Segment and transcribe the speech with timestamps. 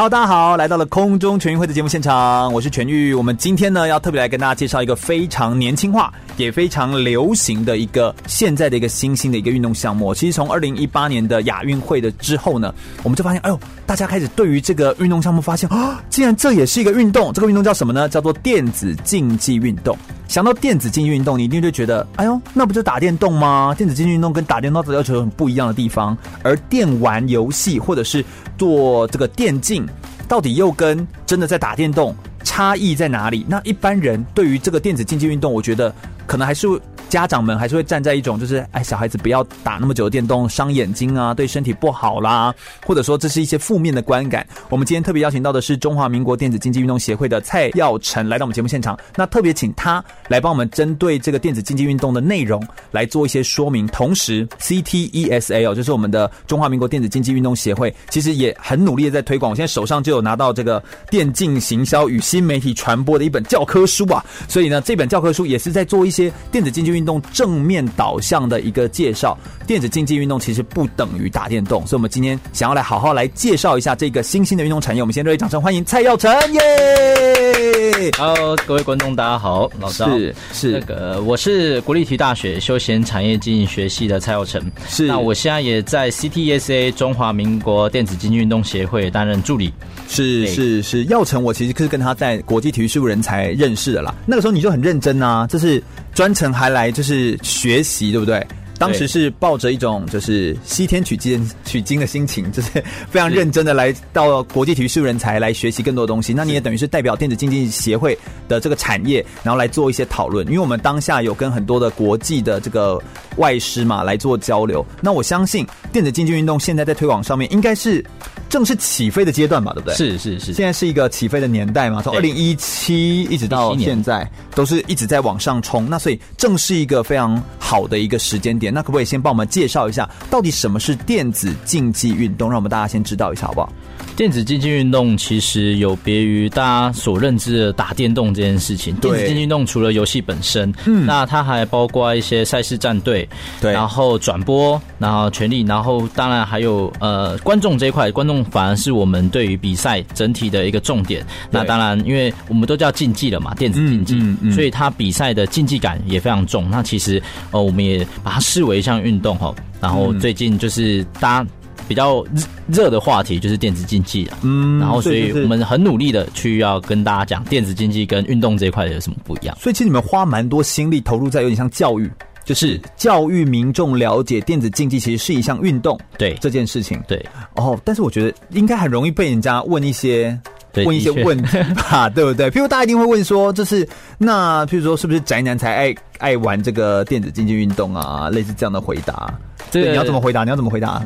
[0.00, 3.12] Hello，大家好，来到了空中全运会的节目现场，我是全玉。
[3.12, 10.14] 我们今天呢，要特别来跟大家介绍一个非常年轻化，也非常流行的一个现在的一个新兴的一个运动项目。
[10.14, 17.32] 其实从二零一八年的亚运会的之后呢，我们就发现，哎呦，大家开始对于这个运动项目发现啊，竟然这也是一个运动。
[17.32, 18.08] 这个运动叫什么呢？
[18.08, 19.98] 叫做电子竞技运动。
[20.28, 23.74] 想到电子竞技运动，你一定会觉得，哎呦，那不就打电动吗？
[23.76, 28.24] 电子竞技运动跟打电动的要求很不一样的地方，而电玩游戏或者是
[28.56, 29.84] 做这个电竞。
[30.28, 32.14] 到底又跟真的在打电动
[32.44, 33.44] 差异在哪里？
[33.48, 35.92] 那一般人对于这个电子竞技运动，我觉得
[36.28, 36.68] 可能还是。
[37.10, 42.54] 家长们还是会站在一种就是，哎，小孩子不要打那么久的电动，伤眼睛啊，对身体不好啦，
[42.86, 44.46] 或者说这是一些负面的观感。
[44.68, 53.84] 我们今天特别邀请到的是中华民国电子竞技运动协会的蔡耀成来到我们节目现场，那特别请他来帮我们针对这个电子竞技运动的内容来做一些说明。
[53.88, 59.50] 同时，CTESL，就是我们的中华民国电子竞技运动协会，其实也很努力的在推广。
[59.50, 60.80] 我现在手上就有拿到这个
[61.10, 75.02] 电竞行销与新媒体传播的一本教科书啊，所以呢，这本教科书也是在做一些电子竞技运动正面导向的一个介绍，电子竞技运动其实不等于打电动，所以我们今天想要来好好来介绍一下这个新兴的运动产业。
[75.02, 89.72] 我们先热烈掌声欢迎蔡耀成耶！Hello，各位观众，大家好，老赵是是那个我是国立体育大学休闲产业经营学系的蔡耀成，是那我现在也在 CTESA 中华民国电子竞技运动协会担任助理，
[90.08, 95.82] 是是是，耀成我其实是跟他在国际体育事务人才认识的啦，那个时候你就很认真啊，这是。
[96.14, 98.46] 专程还来就是学习，对不对？
[98.80, 106.32] 当时是抱着一种就是西天取经取经的心情， 就是非常认真的来到国际体育事务人才来学习更多的东西。
[106.32, 108.18] 那你也等于是代表电子竞技协会
[108.48, 110.46] 的这个产业，然后来做一些讨论。
[110.46, 112.98] 因为我们当下有跟很多的国际的这个
[113.36, 114.84] 外师嘛来做交流。
[115.02, 118.02] 那我相信电子竞技运动现在在推广上面应该是
[118.48, 119.94] 正是起飞的阶段吧，对不对？
[119.94, 125.86] 是是是，现在是一个起飞的年代嘛，从二零一七一直到现在都是一直在往上冲。
[125.90, 128.69] 那所以正是一个非常好的一个时间点。
[128.70, 132.48] 那可不可以先帮我们介绍一下，到底什么是电子竞技运动？
[132.48, 133.72] 让我们大家先知道一下，好不好？
[134.16, 138.94] 电子竞技运动其实有别于大家所认知的打电动这件事情。
[138.96, 143.26] 电子竞技运动除了游戏本身，嗯，那它还包括一些赛事战队，
[143.62, 151.24] 对，然后转播，然后权利，然后当然还有呃观众这一块，观众反而是我们对于比赛整体的一个重点。
[151.50, 156.68] 那当然，因为我们都叫竞技了嘛，电子竞技，嗯嗯嗯，所以它比赛的竞技感也非常重。
[156.68, 157.22] 那其实
[157.52, 159.54] 呃，我们也把它视为一项运动哈。
[159.80, 161.50] 然后最近就是大家。
[161.90, 162.24] 比较
[162.68, 169.58] 热的话题就是电子竞技了，嗯，然后所以我们很努力的去要跟大家讲电子竞技跟运动这一块有什么不一样。
[169.60, 172.08] 所以其实你们花蛮多心力投入在有点像教育，
[172.44, 177.76] 就是教育民众了解电子竞技其实是一项运动，对这件事情，对哦。
[177.84, 180.38] 但是我觉得应该很容易被人家问一些
[180.86, 182.48] 问一些问题吧， 对不对？
[182.52, 183.84] 譬如大家一定会问说，就是
[184.16, 188.30] 那譬如说是不是宅男才爱爱玩这个电子竞技运动啊？
[188.30, 189.34] 类似这样的回答，
[189.72, 190.44] 这个你要怎么回答？
[190.44, 191.02] 你要怎么回答？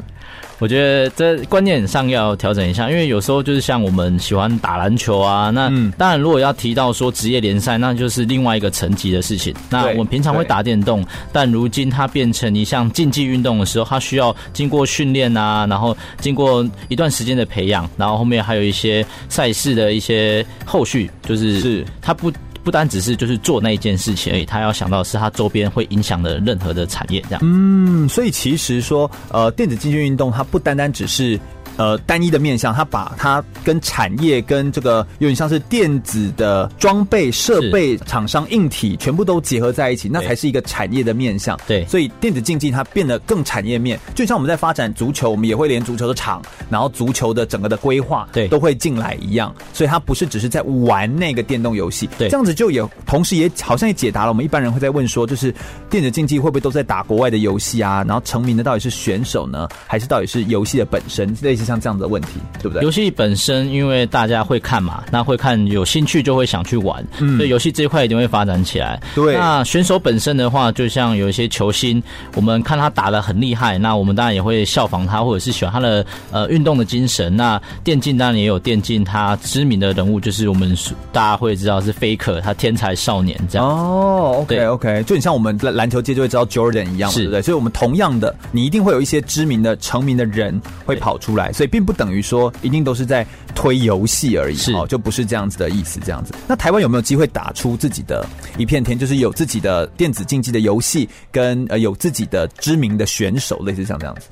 [0.60, 9.54] 我觉得这观念上要调整一下，因为有时候就是像我们喜欢打篮球啊，那当然如果要提到说职业联赛，那就是另外一个层级的事情。
[9.68, 22.32] 那我们平常会打电动，但如今它变成一项竞技运动的时候，它需要经过训练啊，然后经过一段时间的培养，然后后面还有一些赛事的一些后续，就是是它不。
[22.64, 27.40] 不单只是就是做那一件事情而已，他要想到是他周边会影响的任何的产业，这样。
[27.44, 31.38] 嗯，所以其实说，呃，电子竞技运动它不单单只是。
[31.76, 41.58] 呃，单一的面向，它把它跟产业、跟这个有点像是电子的装备、设备厂商、硬体，全部都结合在一起，那才是一个产业的面向。
[41.66, 46.40] 对，所以电子竞技它变得更产业面，就像我们在发展足球，我们也会连足球的场，
[46.70, 49.52] 然后足球的整个的规划，对，都会进来一样。
[49.72, 55.52] 所以它不是只是在玩那个电动游戏，对，这样子就也同时也好像也解答了我们一般人会在问说，就是
[55.90, 58.04] 电子竞技会不会都在打国外的游戏啊？
[58.06, 61.36] 然后成名的到底是选手呢，还是到底是游戏的本身？
[61.42, 61.63] 类似。
[61.64, 62.82] 似像这样的问题，对不对？
[62.82, 69.00] 游戏本身因为大家会看嘛，那会看有兴趣就会想去玩，嗯，所以游戏这一块一定会发展起来。
[69.14, 72.02] 对，那选手本身的话，就像有一些球星，
[72.34, 77.34] 我们看他打的很厉害，那我们当然也会效仿他，或者是喜欢他的呃运动的精神。
[77.34, 80.76] 那电竞当然也有电竞他知名的人物，就是我们
[81.12, 83.66] 大家会知道是 Faker，他天才少年这样。
[83.66, 87.42] 哦，OK OK，就你像我们篮篮球界就会知道 Jordan 一样，是对不对？
[87.42, 96.00] 所以我们同样的，你一定会有一些知名的成名的人会跑出来，所以并不等于说一定都是在推游戏而已，是哦，就不是这样子的意思。
[96.04, 98.26] 这样子，那台湾有没有机会打出自己的
[98.58, 98.98] 一片天？
[98.98, 104.26] 就是有自己的电子竞技的游戏，跟呃有自己的知名的选手，类似像这样子。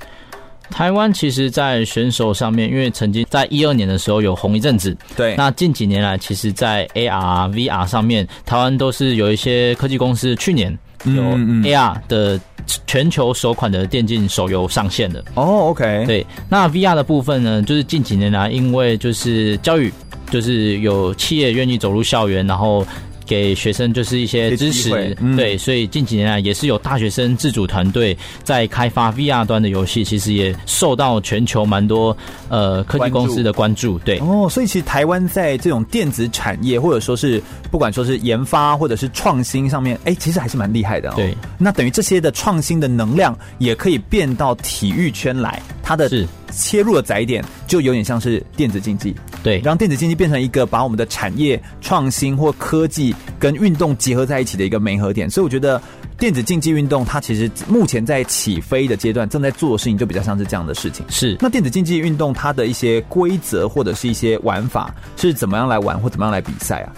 [0.69, 5.35] 台湾其实，在选手上面，因为曾经在一二年的时候有红一阵子，对。
[5.35, 12.39] 那近几年来，其实，在 AR、VR 上面，台湾都是有一些科技公司去年有 AR 的
[12.85, 15.19] 全球首款的电竞手游上线的。
[15.35, 16.05] 哦、oh，OK。
[16.05, 19.91] 对，那 VR 的部分呢，就是近几年来，因为就是教育，
[20.29, 22.85] 就是有企业愿意走入校园，然后。
[23.25, 32.15] 给学生就是一些支持，嗯、对，所以近几年来也是有大学生自主团队在开发 VR 端的游戏，其实也受到全球蛮多
[32.49, 34.19] 呃科技公司的关注，对。
[34.19, 37.41] 哦，所以其实台湾在这种电子产业或者说是
[37.71, 41.13] 不管说是研发或者是创新上面，哎，其实还是蛮厉害的哦。
[41.15, 46.27] 对，那等于这些的创新的能量也可以变到体育圈来，它的是。
[46.55, 55.29] 切入的载点就有点像是电子竞技，对，让电子竞技变成一个把我们的产业创新或科技跟运动结合在一起的一个媒合点。
[55.29, 55.81] 所以我觉得
[56.17, 61.05] 电子竞技运动它其实目前在起飞的阶段，正在做的事情就比较像是这样的事情。
[61.09, 66.93] 是，那电子竞技运动它的一些规则或者是一些玩法是怎么样来玩或怎么样来比赛啊？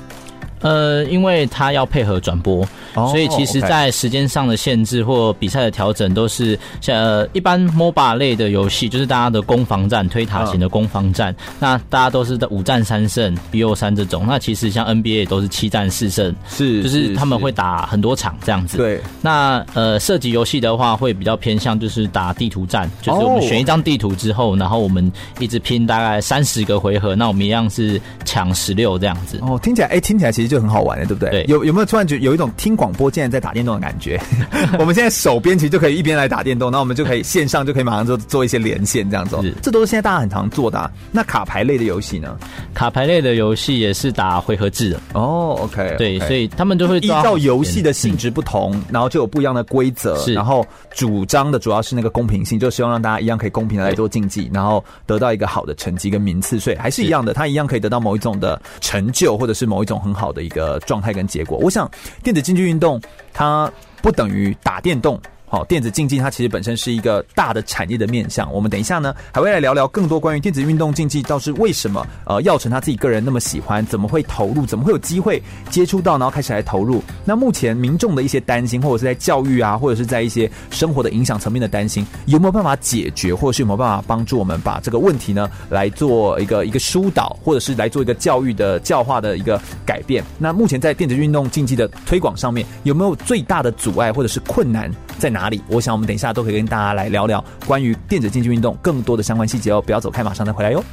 [0.65, 11.35] 呃，因为它要配合转播，所以其实，在时间上的限制或比赛的调整，都是像呃一般 MOBA 类的游戏，就是大家的攻防战、推塔型的攻防战。
[11.59, 14.25] 那大家都是在五战三胜、BO 三这种。
[14.27, 18.77] 那其实像 NBA 也都是七战四胜，是，就是他们会打很多场这样子。
[18.77, 18.99] 对。
[19.21, 29.39] 那呃，射击游戏的话，会比较偏向就是打地图战，就是我们选一张地图之后，然后我们一直拼大概三十个回合，那我们一样是抢十六这样子。
[29.43, 30.54] 哦，听起来，哎，听起来其实。
[30.54, 31.29] 就很好玩的，对不对？
[31.29, 34.19] 对，有有没有突然觉有一种听广播竟然在打电动的感觉？
[34.79, 39.35] 我们现在手边其实就可以一边来打电动，那我们就可以线上就可以马上做做一些连线，这样子。
[39.41, 40.91] 是，这都是现在大家很常做的啊。
[41.11, 42.37] 那卡牌类的游戏呢？
[42.73, 45.57] 卡牌类的游戏也是打回合制的哦。
[45.61, 50.17] OK，对，所以他们就会依照游戏的性质不同，嗯、然后就有不一样的规则。
[50.17, 56.59] 是，然后主张的主要是那个公平性，就希望让大家一样可以公平的来做竞技，然后得到一个好的成绩跟名次。
[56.59, 61.15] 所以还是一样的，他一样可以得到某一种的成就，或者是某一种很好的一个状态。
[61.15, 61.89] 跟结果，我想
[62.21, 63.01] 电子竞技运动
[63.31, 63.71] 它
[64.01, 65.17] 不等于打电动。
[65.55, 68.51] 好，电子竞技它其实本身是一个大的产业的面向。
[68.51, 77.01] 我们等一下呢，还会来聊聊更多关于电子运动竞技，倒是为什么呃，耀成他自己个人那么喜欢，怎么会投入，怎么会有机会接触到，然后开始来投入。
[77.23, 90.21] 那目前民众的一些担心，或者是在教育啊，或者是在一些生活的影响层面的担心，有没有办法解决，或者是有没有办法帮助我们把这个问题呢来做一个一个疏导，或者是来做一个教育的教化的一个改变？
[90.37, 95.61] 那目前在电子运动竞技的推广上面，有没有最大的阻碍或者是困难在哪里？
[95.67, 100.83] 我想我们等一下都可以跟大家来聊聊关于电子竞技运动更多的相关细节哦，不要走开，马上再回来哟。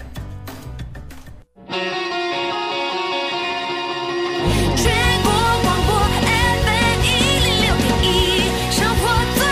[4.76, 5.30] 全国
[5.62, 7.06] 广播 FM 一
[7.44, 8.06] 零六点一，
[8.70, 9.00] 生活
[9.36, 9.44] 最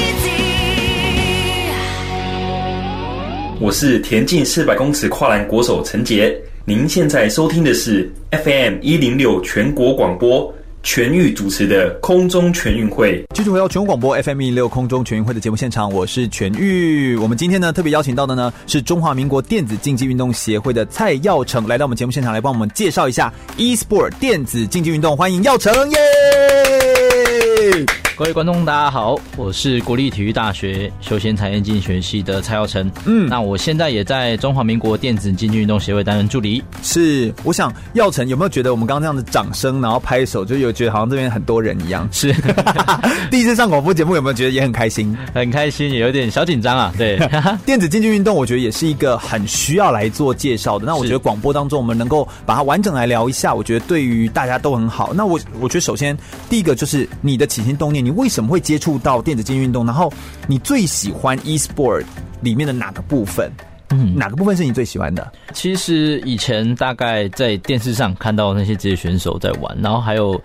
[0.00, 0.26] easy。
[3.60, 10.52] 我是田径四百公尺跨栏国手陈杰，您现在收听的是 FM 一零六全国广播。
[10.86, 17.16] 全域主持的空中全运会，继续回到全国广播 FM 一六空中全运会的节目现场，我是全域。
[17.16, 25.98] 我们今天呢特别邀请到的呢是中华民国电子竞技运动协会的蔡耀成来到我们节目现场来帮我们介绍一下 e-sport 电子竞技运动，欢迎耀成耶！
[28.16, 32.90] 各位观众，大家好，我是国立体育大学休闲产业经济学系的蔡耀成。
[33.04, 36.64] 嗯，那我现在也在中华民国电子竞技运动协会担任助理。
[36.82, 42.08] 是，我想耀成有没有觉得我们刚刚这样的掌声，然后拍手，就有觉得好像这边很多人一样？
[42.10, 42.34] 是，
[43.30, 45.14] 第一次上广播节目，有没有觉得也很开心？
[45.34, 46.94] 很开心，也有点小紧张啊。
[46.96, 47.18] 对，
[47.66, 50.86] 电子竞技运动，我觉得也是一个很需要来做介绍的。
[50.86, 55.12] 那我觉得广播当中，我们能够把它完整来聊一下，我觉得对于大家都很好。
[55.12, 56.16] 那我我觉得首先
[56.48, 58.05] 第一个就是你的起心动念。
[58.06, 59.84] 你为什么会接触到电子竞技运动？
[59.84, 60.12] 然后
[60.46, 62.04] 你最喜欢 e-sport
[62.40, 63.50] 里面的哪个部分？
[63.90, 65.32] 嗯，哪个部分是你最喜欢的？
[65.52, 70.40] 其实以前大概在电视上看到那些职业选手在玩，然后还有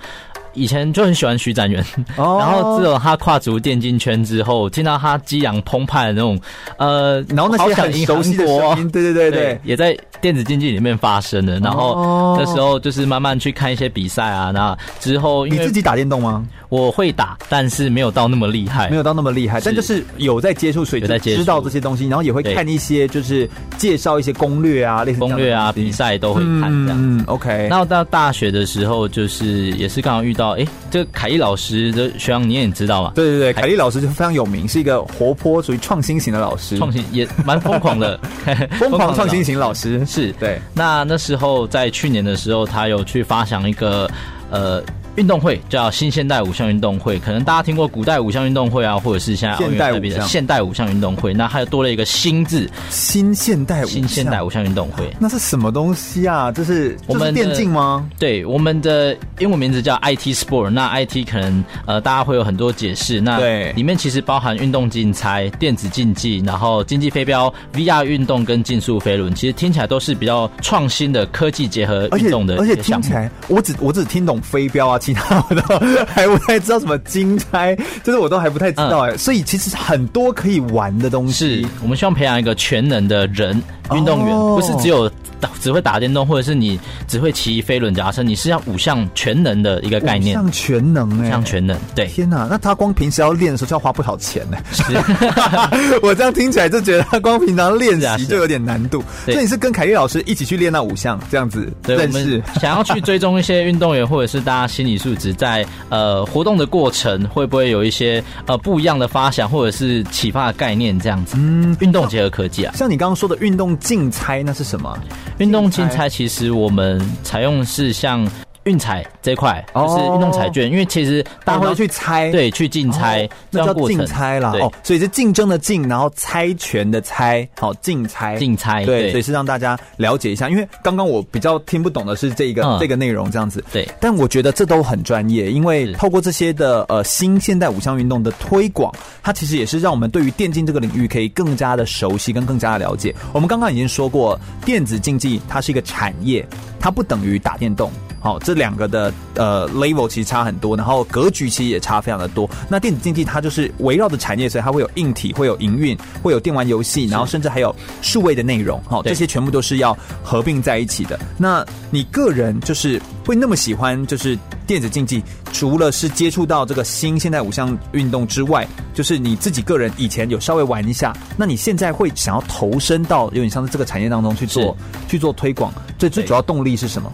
[0.53, 1.83] 以前就很喜欢徐展元，
[2.17, 6.39] 哦、然后自从他跨足电竞圈之后，听到他激昂澎湃的那种，
[6.77, 11.59] 呃，然后那些很熟悉的声音，对对对也在电子竞技里面发生的。
[11.59, 16.45] 然后那时候就是慢慢去看一些比赛啊，那之后你自己打电动吗？
[16.69, 26.97] 我会打，但是没有到那么厉害，没有到那么厉害，但就是有在接触，所以知道这些东西，然后也会看一些就是介绍一些攻略啊，类似攻略啊，比赛都会看这样。
[26.97, 27.67] 嗯，OK。
[27.69, 33.11] 然后到大学的时候，就是也是刚好遇到，哎，这个凯丽老师的学长你也知道嘛？
[33.15, 38.19] 对对对，凯丽老师就非常有名，是一个活泼、属于创新型的老师，创新也蛮疯狂的，
[38.79, 40.59] 疯狂创新型老师是对。
[40.73, 44.09] 那那时候在去年的时候，他有去发想一个
[44.49, 44.83] 呃。
[45.17, 56.49] 运动会叫新现代五项运动会，可能大家听过古代五项运动会啊，或者是现在奥运那边的现代五项运动会，那还有多了一个新字，新现代新现代五项运动会，那是什么东西啊？
[56.49, 58.09] 这是我们电竞吗？
[58.17, 75.00] 对，我们的英文名字叫 IT Sport，那 IT 可能呃大家会有很多解释，那对里面其实包含运动竞猜、电子竞技，然后竞技飞镖、VR 运动跟竞速飞轮，其实听起来都是比较创新的科技结合运动的，而且听起来我只我只听懂飞镖啊。
[75.01, 75.61] 其他我都
[76.05, 81.63] 还不太知道什么金钗，就是我都还不太知道哎、欸，嗯、所以其实很多可以玩的东西。
[81.63, 83.61] 是我们希望培养一个全能的人
[83.93, 90.37] 运动员，哦、不是只有打只会打电动，或者是你只会骑飞轮夹车，你是要五项全能的一个概念。
[90.37, 91.75] 五项全能哎、欸，五项全能。
[91.95, 95.73] 对，天哪，那他光平时要练的时候就要花不少钱呢、欸。
[95.73, 99.03] 是 我这样听起来就觉得他光平常练习就有点难度。
[99.25, 101.71] 所以你是跟凯越老师一起去练那五项这样子？
[101.81, 111.35] 对，我们想要去追踪一些运动员，或者是大家心理素质在呃活动的过程会不会有一些呃不一样的发想，或者是启发的概念这样子？
[111.39, 114.97] 嗯，运动结合科技啊，像你刚刚说的运动竞猜，那是什么？
[115.37, 118.29] 运动竞猜其实我们采用是像。
[118.65, 124.53] 运彩这块就是运动彩券，因为其实大家会去猜，对，去竞猜，那叫竞猜啦。
[124.59, 130.47] 哦，所以是竞争的竞，然后猜拳的猜，好，竞猜，竞猜，对，所以是让大家了解一下。
[130.49, 133.87] 因为刚刚我比较听不懂的是这个这个内容这样子，对。
[133.99, 143.15] 但我觉得这都很专业，因为透过这些的呃新现代五项运动的推广，它其实也是让我们对于电竞这个领域可以更加的熟悉跟更加的了解。
[143.33, 146.45] 我们刚刚已经说过，电子竞技它是一个产业，
[146.81, 147.91] 它不等于打电动。
[148.19, 152.47] 好，这两个的呃 level 其实差很多，然后格局其实也差非常的多。
[152.69, 158.79] 那电子竞技它就是围绕着产业，所以它会有硬体，会有营运，会有电玩游戏，然后甚至还有数位的内容。
[158.87, 161.19] 好，这些全部都是要合并在一起的。
[161.35, 174.75] 那你个人就是会那么喜欢就是电子竞技，除了是接触到这个新现代五项运动之外，就是你自己个人以前有稍微玩一下，那你现在会想要投身到有点像是这个产业当中去做
[175.07, 177.11] 去做推广，最最主要动力是什么？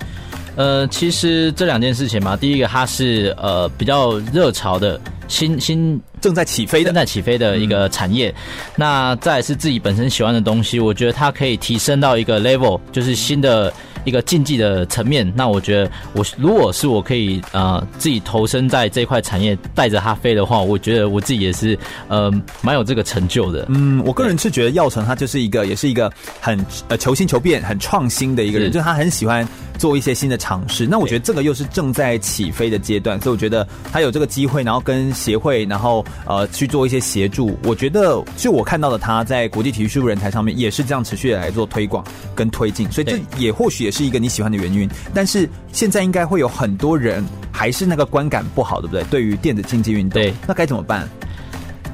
[0.55, 8.35] 呃，其实这两件事情嘛，第一个它是呃比较热潮的新新正在起飞的正在起飞的一个产业，嗯、
[8.75, 13.73] 那再是自己本身喜欢的东西，我觉得它可以提升到一个 level，就是新的。
[14.07, 23.65] 一个竞技的层面，那我觉得我如果是我可以呃自己投身在这块产业，带着它飞的话，我觉得我自己也是呃蛮有这个成就的。
[23.67, 26.09] 嗯，我个人是觉得耀成他就是一个也是一个
[26.39, 29.45] 很呃求新求变、很创新的一个人，是就是他很喜欢
[29.77, 30.87] 做一些新的尝试。
[30.87, 37.59] 那我觉得这个又是正在起飞的阶段，所以我觉得他有这个机会，然后跟协会，然后呃去做一些协助。
[37.63, 42.01] 我觉得就我看到的他在国际体育事务人台上面也是这样持续的来做推广
[42.33, 43.96] 跟推进，所以这也或许也是。
[43.97, 49.03] 是一个你喜欢的原因，但是现在应该会有很多人还是那个观感不好，对不对？
[49.05, 51.09] 对于电子竞技运动，对，那该怎么办？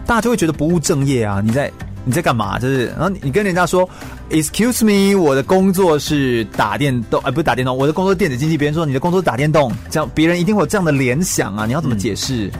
[0.05, 1.41] 大家就会觉得不务正业啊！
[1.41, 1.71] 你在
[2.03, 2.59] 你在干嘛？
[2.59, 3.89] 就是然后你跟人家说
[4.29, 8.57] ，Excuse me，我的工作是打电动，哎，不是打电动，我的工作是电子竞技。
[8.57, 11.65] 别人说你的工作是打电动，这样别人一定会有这样的联想啊！
[11.65, 12.51] 你要怎么解释？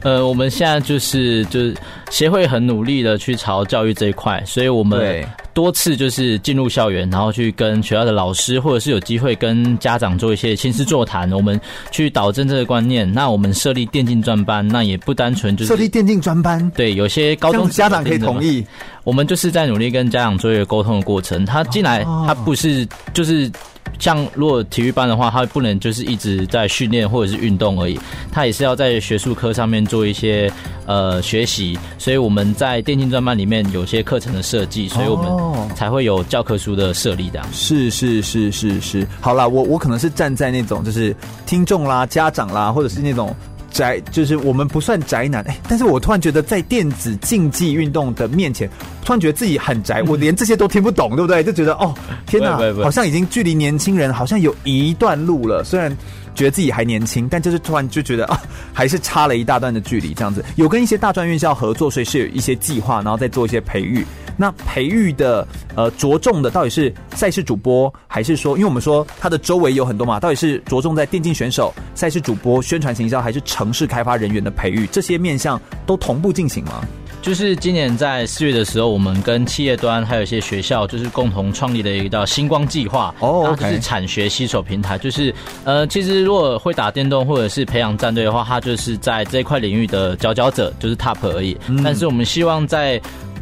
[0.00, 1.76] 嗯、呃，我们现在就是就是
[2.10, 5.22] 协会很努力的去朝教育这一块，所以我们。
[5.54, 13.10] 多次就是进入校园，然后去跟学校的老师，或者是有机会跟家长做一些亲师座谈，我们去导正这个观念。
[13.12, 16.70] 那我们设立电竞专班，那也不单纯就是设立电竞专班。
[16.74, 18.64] 对，有些高中家长可以同意。
[19.04, 21.44] 我们就是在努力跟家长做一个沟通的过程。
[21.44, 23.50] 他进来，他不是就是。
[23.98, 27.98] 像如果体育班的话，他不能就是一直在训练或者是运动而已，
[28.32, 30.50] 他也是要在学术科上面做一些
[30.86, 31.78] 呃学习。
[31.98, 37.40] 所以我们在电竞专班里面有些课程的设计，所以我们才会有教科书的设立的。
[37.52, 41.14] 是是是是是，好啦，我我可能是站在那种就是
[41.46, 43.32] 听众啦、家长啦，或者是那种
[43.72, 48.68] 宅，就是我们不算宅男，哎，但是我突然觉得在电子竞技运动的面前。
[49.04, 51.42] 突然觉得自己很宅， 我连这些都听不懂，对不对？
[51.42, 51.92] 就觉得哦，
[52.24, 55.64] 天哪，好像已经距离年轻人好像有一段路了。
[55.64, 55.90] 虽然
[56.34, 58.40] 觉得自己还年轻，但就是突然就觉得啊，
[58.72, 60.14] 还是差了一大段的距离。
[60.14, 64.04] 这样子有跟一些大专院校合作，所以是有一些计划，然后再做一些培育。
[64.36, 74.86] 那培育的呃着重的到底是赛事主播，还是说，因为我们说它的周围有很多嘛，到底是着重在电竞选手、赛事主播、宣传行销，还是城市开发人员的培育？
[74.86, 76.82] 这些面向都同步进行吗？
[77.22, 84.98] 就是今年在四月的时候，我们跟企业端还有一些学校，就是共同创立了一个叫“星光计划”，哦，它就是产学携手平台。
[84.98, 85.32] 就是
[85.64, 91.56] 呃，其实如果会打电动或者是培养战队的话，它就是在这一块领域的佼佼者，就是 top 而已。
[91.68, 93.00] 嗯、但是我们希望在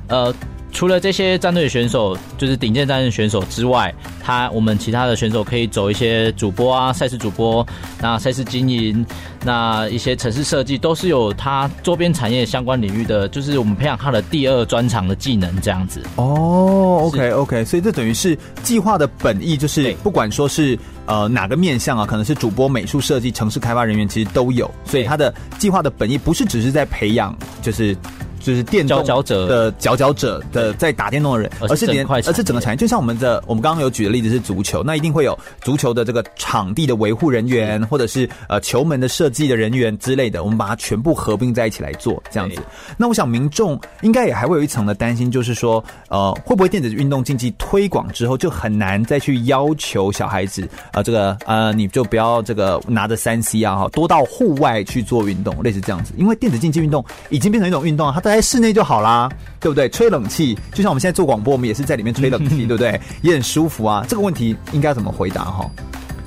[0.08, 0.32] 呃。
[0.72, 7.66] 除了这些战队选手，就是顶尖战队选手之外，他我们其他的选手可以走一些主播啊，赛事主播，
[8.00, 9.04] 那赛事经营，
[9.44, 16.02] 那一些城市设计，都是有他周边产业相关领域的，就是我们培养他的第二专长的技能这样子。
[16.16, 24.70] 哦，OK OK，所以这等于是计划的本意，就是不管说是呃哪个面向啊，可能是主播、美术设计、城市开发人员，其实都有。
[24.84, 27.94] 所以他的计划的本意不是只是在培养，就是。
[28.40, 42.60] 就是电动的佼佼者的在打电动的人，而是连而是整个产业，就像我们的我们刚刚有举的例子是足球，那一定会有足球的这个场地的维护人员，或者是呃球门的设计的人员之类的，我们把它全部合并在一起来做这样子。
[42.96, 59.88] 那我想民众应该也还会有一层的担心，就是说呃会不会电子运动竞技推广之后就很难再去要求小孩子啊、呃、这个呃你就不要这个拿着三 C 啊哈多到户外去做运动，类似这样子，因为电子竞技运动已经变成一种运动啊，它在室内就好啦，对不对？
[59.88, 63.00] 吹冷气，就像我们现在做广播，我们也是在里面吹冷气， 对不对？
[63.22, 64.04] 也很舒服啊。
[64.08, 65.70] 这个问题应该怎么回答哈？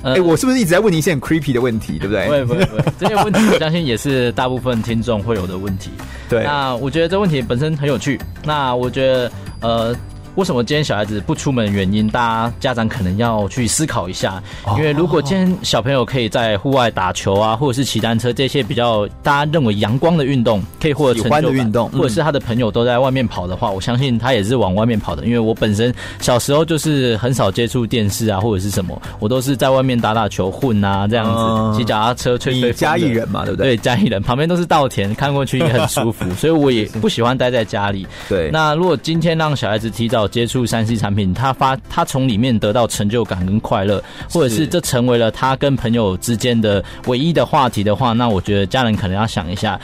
[0.02, 2.26] 哎、呃欸，我是不是一直在问你一些很 creepy 的问题，对不对？
[2.26, 5.90] 不会不会不会， 这些问题我相信也是大部分听众会有的问题。
[6.28, 8.20] 对，那我觉得这问题本身很有趣。
[8.44, 9.96] 那我觉得呃。
[10.36, 14.42] 为什么今天小孩子不出门的原因，大家家长可能要去思考一下。
[14.76, 25.24] 因为如果今天小朋友可以在户外打球啊，或者是骑单车这些比较大家认为阳光的运动，可以获得成就感的运动，或者是他的朋友都在外面跑的话，我相信他也是往外面跑的。
[25.24, 31.26] 因为我本身小时候就是很少接触电视啊，或者是什么，我都是在外面打打球、混啊这样
[31.72, 32.78] 子，骑脚踏车、吹吹风。
[32.78, 33.76] 嘉义人嘛，对不对？
[33.76, 38.06] 对，嘉义人旁边都是稻田，看过去也很舒服， 所以我也不喜欢待在家里。
[38.28, 49.80] 对，那如果今天让小孩子提早接触三 C 产品，他发他从里面得到成就感跟快乐，或者是这成为了他跟朋友之间的唯一的话题的话，那我觉得家人可能要想一下，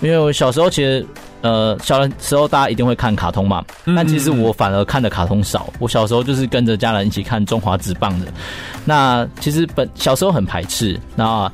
[0.00, 1.04] 因为我小时候其实
[1.42, 8.26] 呃小的时候大家一定会看卡通嘛，但其实我反而看的卡通少，我小时候就是跟着家人一起看中华职棒的，
[8.84, 11.50] 那其实本小时候很排斥，那。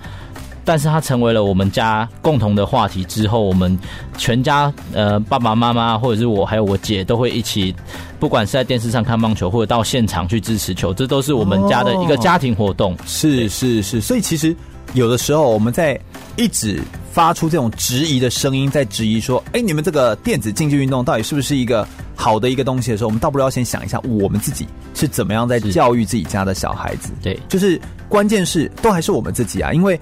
[0.65, 3.77] 但是它成为了我们家共同的话题之后，我们
[4.17, 7.75] 全家呃爸爸妈妈或者是我还有我姐都会一起，
[8.19, 12.93] 不管是在电视上看棒球，或者到现场去支持球，这都是我们家的一个家庭活动。
[12.95, 14.55] 哦、是是是，所以其实
[14.93, 15.99] 有的时候我们在
[16.37, 27.11] 一直发出这种质疑的声音，在质疑说，哎，你们这个电子竞技运动到底是不是一个好的一个东西的时候，我们倒不如要先想一下，我们自己是怎么样在教育自己家的小孩子。
[27.23, 29.99] 对，就是关键是都还是我们自己啊，因为。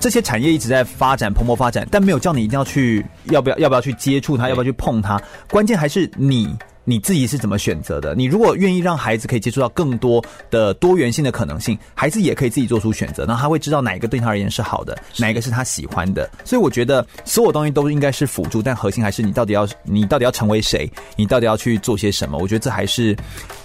[0.00, 5.20] 这些产业一直在发展，蓬勃发展，但没有叫你一定要去，要不要，要不要去接触它，要不要去碰它？
[5.50, 6.56] 关键还是你。
[6.88, 8.14] 你自己是怎么选择的？
[8.14, 16.30] 你如果愿意让孩子可以接触到更多的多元性的可能性，孩子也可以自己做出选择，那他会知道哪一个对他而言是好的，哪一个是他喜欢的。
[16.44, 22.38] 所以我觉得所有东西都应该是辅助，但核心还是你到底要你到底要成为谁，你到底要去做些什么。
[22.38, 23.16] 我觉得这还是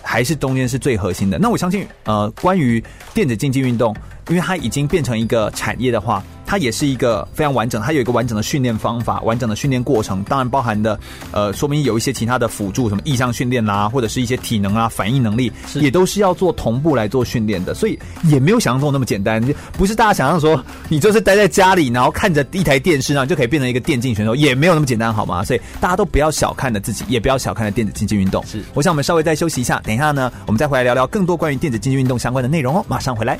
[0.01, 1.37] 还是中间是最核心的。
[1.37, 3.95] 那我相信，呃，关于电子竞技运动，
[4.29, 6.23] 因为它已经变成一个产业的话。
[6.43, 10.99] 它也是一个非常完整，它有一个完整的训练方法，完整的训练过程，当然包含的，
[11.31, 19.41] 呃，说明有一些其他的辅助，什么意向训练啦，或者是一些体能啊、反应能力，也都是要做同步来做训练的，所以也没有想象中那么简单，
[19.77, 25.45] 不是大家想象说你就是待在家里，然后看着一台电视，然后就可以变成一个电竞选手，也没有那么简单，好吗？
[25.45, 28.45] 所以大家都不要小看了自己，也不要小看了电子竞技运动。
[28.45, 33.39] 是，我想我们稍微再休息一下，等一下呢，我们再回来聊聊更多关于电子竞技运动相关的内容哦，马上回来。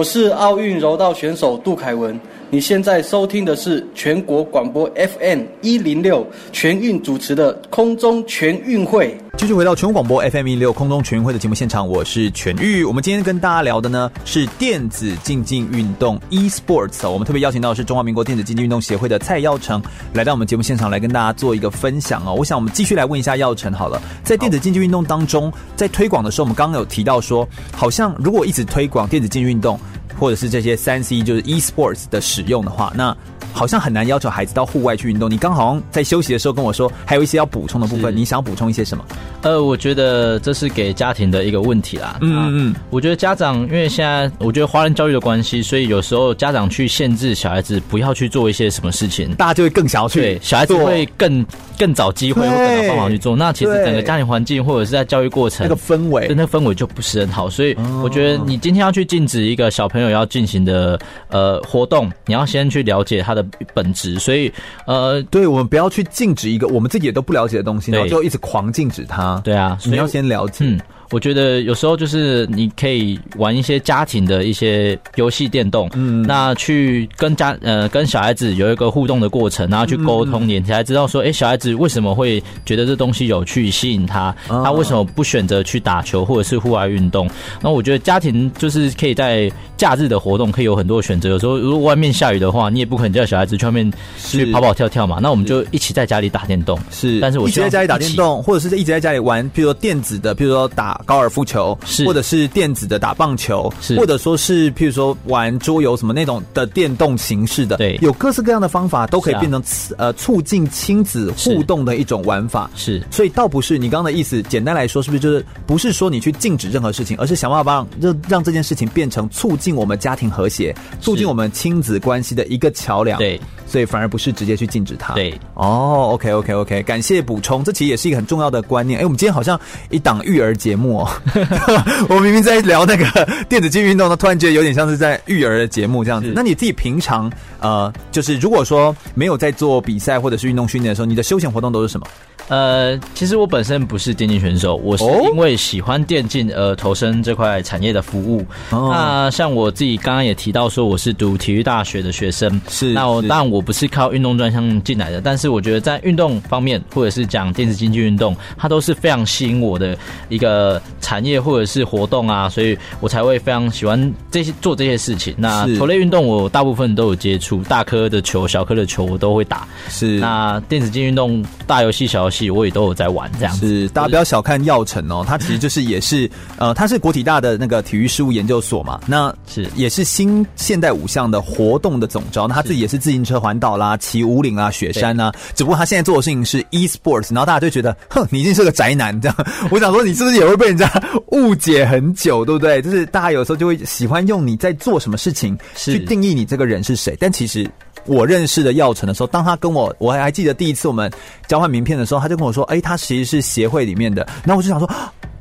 [0.00, 2.18] 我是奥运柔道选手杜凯文，
[2.52, 9.16] 你现在收听的是全国广播 FM 一零六全运主持的空中全运会。
[9.38, 12.82] 继续回到全国广播 FM 一零六空中全运会的节目现场，我是全玉。
[12.82, 17.08] 我们今天跟大家聊的呢是电子竞技运动 e-sports。
[17.08, 19.80] 我们特别邀请到的是中华民国电子竞技运动协会的蔡耀成
[20.12, 22.34] 来到我们节目现场来跟大家做一个分享哦。
[22.36, 29.78] 我想我们继续来问一下耀成好了，在电子竞技运动当中，在推广的时候，我们刚刚有提到说，好像如果一直推广电子竞技运动。
[30.20, 33.16] 或者是这些三 C 就是 e-sports 的使用的话，那
[33.52, 35.28] 好像很难要求孩子到户外去运动。
[35.28, 39.04] 你刚好像在休息的时候跟我说，还有一些要补充的部分，你想要补充一些什么？
[39.42, 42.18] 呃，我觉得这是给家庭的一个问题啦。
[42.20, 50.20] 嗯嗯，我觉得家长因为现在我觉得华人教育的关系，所以有时候家长去限制小孩子不要去做一些什么事情，大家就会更想要去。
[50.20, 51.44] 对，小孩子会更
[51.78, 53.34] 更找机会或更找方法去做。
[53.34, 57.48] 那其实整个家庭环境或者是在教育过程那个氛围，那氛围就不是很好。
[57.48, 63.44] 所以我觉得你今天要去禁止一个小朋友要进行的呃活动，你要先去了解它的
[63.74, 64.18] 本质。
[64.18, 64.52] 所以
[64.86, 69.40] 呃，对我们不要去禁止一个我们自己也都不了解的东西，然后就一直狂禁止它。
[69.44, 70.64] 对啊，你要先了解。
[70.64, 84.34] 嗯我觉得有时候就是你可以玩一些家庭的一些游戏电动，嗯，那去跟家呃跟小孩子有一个互动的过程，然后去沟通，你才知道说，哎，小孩子为什么会觉得这东西有趣吸引他？
[84.46, 87.28] 他为什么不选择去打球或者是户外运动？
[87.60, 91.28] 那我觉得家庭就是可以在假日的活动可以有很多选择。
[91.30, 95.18] 有时候如果外面下雨的话，你也不可能叫小孩子去外面去跑跑跳跳嘛。
[95.20, 100.99] 那我们就一起在家里打电动，是，但是我一直在家里打电动，或者是一直在家里玩，比如说电子的，比如说打。
[101.04, 109.64] 高尔夫球，是或者是电子的打棒球，是或者说是譬如说玩桌游什么那种的电动形式的，对，有各式各样的方法都可以变成、啊、
[109.98, 112.70] 呃促进亲子互动的一种玩法。
[112.74, 123.18] 是，所以倒不是你刚刚的意思，简单来说是不是就是不是说你去禁止任何事情，而是想办法让让让这件事情变成促进我们家庭和谐、促进我们亲子关系的一个桥梁。
[123.18, 125.14] 对，所以反而不是直接去禁止它。
[125.14, 129.00] 对，哦，OK OK OK，感谢补充，这其实也是一个很重要的观念。
[129.00, 129.58] 哎，我们今天好像
[129.90, 130.89] 一档育儿节目。
[132.08, 133.04] 我明明在聊那个
[133.48, 136.32] 电子竞技运动呢，突然觉得有点像是在育儿的节目这样子。
[136.34, 142.06] 那你自己平常呃，就是如果说没有在做比赛或者是运动训练的时候，你的休闲活动都是什么？
[142.50, 148.44] 呃，其实我本身不是电竞选手，我是因为喜欢电竞而投身这块产业的服务。
[148.70, 152.92] 哦、那像我自己刚刚也提到说，我是读体育大学的学生，是。
[152.92, 159.96] 那我当然我不是靠运动专项进来的，但是我觉得在运动方面，或者是讲电子竞技运动，它都是非常吸引我的
[160.28, 165.32] 一个产业或者是活动啊，所以我才会非常喜欢这些做这些事情。
[165.38, 169.68] 那球类运动我大部分都有接触，大颗的球、小颗的球我都会打。
[169.88, 170.18] 是。
[170.18, 172.39] 那电子竞技运动，大游戏、小游戏。
[172.48, 189.36] 我也都有在玩，这样子是大家不要小看耀成哦，他其实就是也是呃，他是国体大的那个体育事务研究所嘛，那是也是新现代五项的活动的总招，那他自己也是自行车环岛啦、骑五岭啊、雪山啊，只不过他现在做的事情是 e-sports，然后大家就觉得，哼，你一定是个宅男这样。
[189.70, 190.88] 我想说，你是不是也会被人家
[191.32, 192.80] 误解很久，对不对？
[192.80, 197.68] 就是大家有时候就会喜欢用你在做什么事情去定义你这个人是谁，但其实。
[198.10, 201.08] 我认识的耀成的时候，当他跟我，我还记得第一次我们
[201.46, 204.90] 交换名片的时候，他就跟我说：“哎，他其实是协会里面的。”然后我就想说，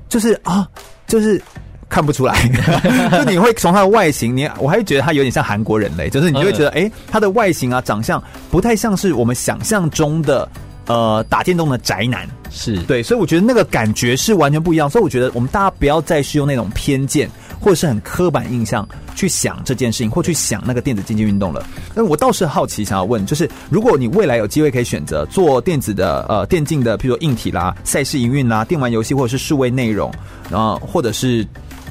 [0.08, 0.68] 就是啊，
[1.08, 1.42] 就是
[1.90, 2.48] 看不出来，
[3.12, 10.48] 就你会从他的外形，你我还觉得他有点像韩国人类，就是你就会觉得，哎，他的外形啊，长相不太像是我们想象中的
[10.86, 14.88] 呃打电动的宅男，是对，所以我觉得那个感觉是完全不一样。
[14.88, 17.28] 所以我觉得我们大家不要再是用那种偏见。
[17.60, 21.66] 或者是很刻板印象去想这件事情，或去想那个电子竞技运动了。
[21.94, 30.12] 那我倒是好奇，想要问，就是如果你未来有机会可以选择做电子的呃电竞的，譬如说硬体啦、赛事营运啦、电玩游戏或者是数位内容，
[30.50, 31.46] 然后或者是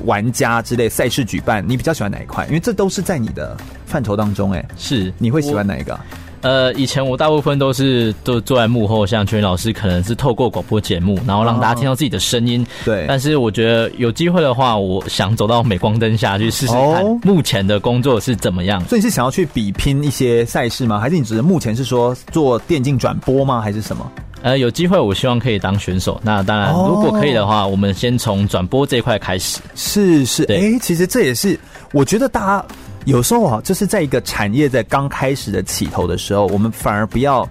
[0.04, 2.46] 玩家之类赛事举办，你比较喜欢哪一块？
[2.46, 5.98] 因为这都是在你的范畴当中，哎，是你会喜欢哪一个？
[6.40, 12.64] 呃，以前我大部分都是都坐在幕后，像全老师可能是透过广播节目，然后让大家听到自己的声音。
[12.85, 18.85] 对，但是我觉得有机会的话，我想走到镁光灯下去试试看，目前的工作是怎么样。
[18.85, 21.01] 所以你是想要去比拼一些赛事吗？
[21.01, 23.61] 还是你只是目前是说做电竞转播吗？
[23.61, 24.11] 还是什么？
[24.40, 26.20] 呃，有机会我希望可以当选手。
[26.22, 29.59] 那当然，如果可以的话，我们先从转播这一块开始。
[29.74, 31.59] 是是，哎、欸，其实这也是
[31.92, 32.64] 我觉得大家。
[33.04, 37.48] 有时候啊，就是在一个产业在刚开始的起头的时候，我们反而不要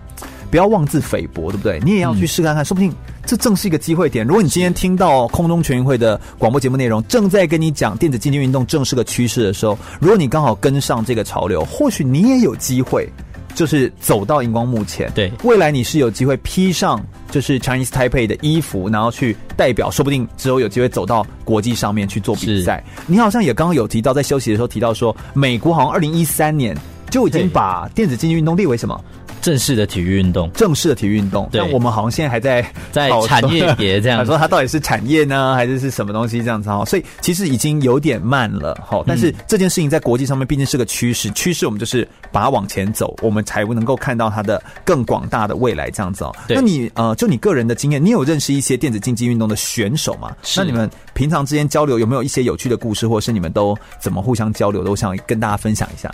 [0.51, 1.79] 不要妄自菲薄，对不对？
[1.83, 2.93] 你也要去试看看，说不定
[3.25, 4.25] 这正是一个机会点。
[4.25, 13.09] 如果你今天听到空中全运会的广播节目内容，正在跟你讲电子竞技运动正是个趋势的时候，如果你刚好跟上这个潮流，或许你也有机会。
[13.57, 22.83] 就是走到荧光幕前，对，未来你是有机会披上就是 Chinese Taipei 的衣服，然后去代表，说不定之后有机会走到国际上面去做比赛。
[23.07, 26.77] 你好像也刚刚有提到，在休息的时候提到说，美国好像二零一三年
[27.09, 29.03] 就已经把电子竞技运动列为什么？
[29.41, 31.49] 正式的体育运动，正式的体育运动。
[31.51, 36.83] 但我们好像现在还在在产业别 这样，说它到底是产业呢，还是是什么东西这样子哈？
[36.85, 39.03] 所以其实已经有点慢了哈。
[39.05, 46.35] 但是这件事情在国际上面毕竟是个趋势，趋势我们就是把它往前走，我们才能够看到它的更广大的未来这样子哦。
[46.49, 50.35] 那你呃，就你个人的经验，你有认识一些电子竞技运动的选手吗？
[50.55, 54.83] 那你们平常之间交流有没有一些有趣的故事，或者是你们都怎么互相交流？
[54.83, 56.09] 都想跟大家分享一下。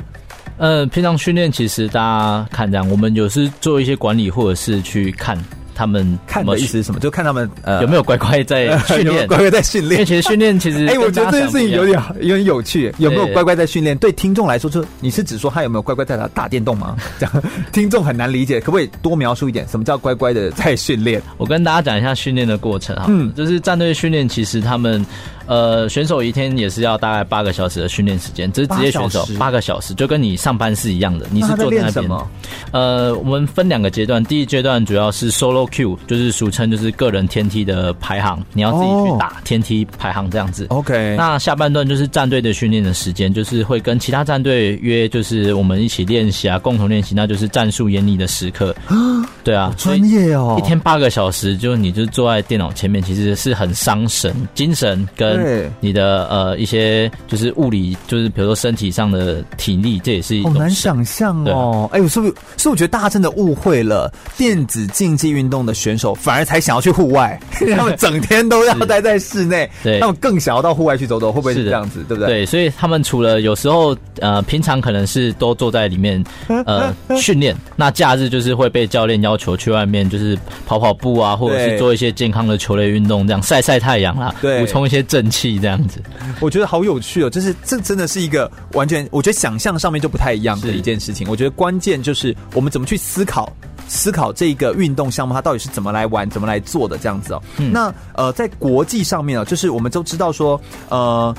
[0.58, 5.38] 呃，平常训练其实大家看这样，我们有时做一些管理，或者是去看。
[5.76, 7.00] 他们看的意思是什么？
[7.00, 9.94] 就看他们呃有没有乖乖在训练， 乖乖在训练。
[9.94, 12.94] 因为其实训练其实哎，我觉得这件事情有点有点有趣。
[13.00, 13.98] 有没有乖乖在训练？
[13.98, 16.96] 对听众来说，就你是指说他有没有乖乖在打打电动吗？
[17.18, 19.68] 这样听众很难理解，可不可以多描述一点？
[19.68, 21.20] 什么叫乖乖的在训练？
[21.38, 25.04] 我跟大家讲一下训练的过程哈，嗯，就是战队训练，其实他们
[25.46, 31.26] 呃选手一天也是要大概八个小时的训练时间，这是职业选手八个小时，就跟你上班是一样的。
[31.32, 32.28] 你是坐在那边吗？
[32.72, 36.34] 呃，我们分两个阶段，第一阶段主要是 solo Q，就是。
[36.34, 40.66] 俗称就是个人天梯的排行，你要自己去打天梯排行这样子。
[40.70, 48.76] OK，那下半段就是战队的训练的时间，就是会跟其他战队约，就是我们一起练习啊，共同练习，那就是战术演拟的时刻。
[49.44, 55.33] 对啊，专业哦，一天八个小时，就你就坐在电脑前面，其实是很伤神、精神跟
[55.80, 60.54] 你的呃一些就是物理，就是比如说身体上的体力，这也是一种。
[60.54, 61.90] 好难想象哦。
[61.94, 62.34] 哎，我是不是？
[62.58, 67.40] 是我觉得大家真的误会了电子竞技运动的选手，反而才想要去户外，
[67.76, 72.04] 他们整天都要待在室内，对，他们更想要到户外去走走，会不会是这样子？
[72.08, 72.28] 对不对？
[72.28, 76.24] 对，所以他们除了有时候呃平常可能是都坐在里面
[76.66, 86.02] 呃训练，那假日就是会被教练要求去外面就是跑跑步啊，或者是做一些健康的球类运动，这样晒晒太阳啦，对，补充一些正气这样子。
[86.40, 91.28] 我觉得好有趣哦，就是这真的是一个完全，我觉得想象上面就不太一样的一件事情。
[91.30, 93.52] 我觉得关键就是我们怎么去思考。
[93.86, 97.44] 思考这个运动项目，它到底是怎么来玩、怎么来做的这样子哦。
[97.58, 100.60] 嗯、那呃，在国际上面啊，就是我们都知道说，
[100.90, 101.36] 呃。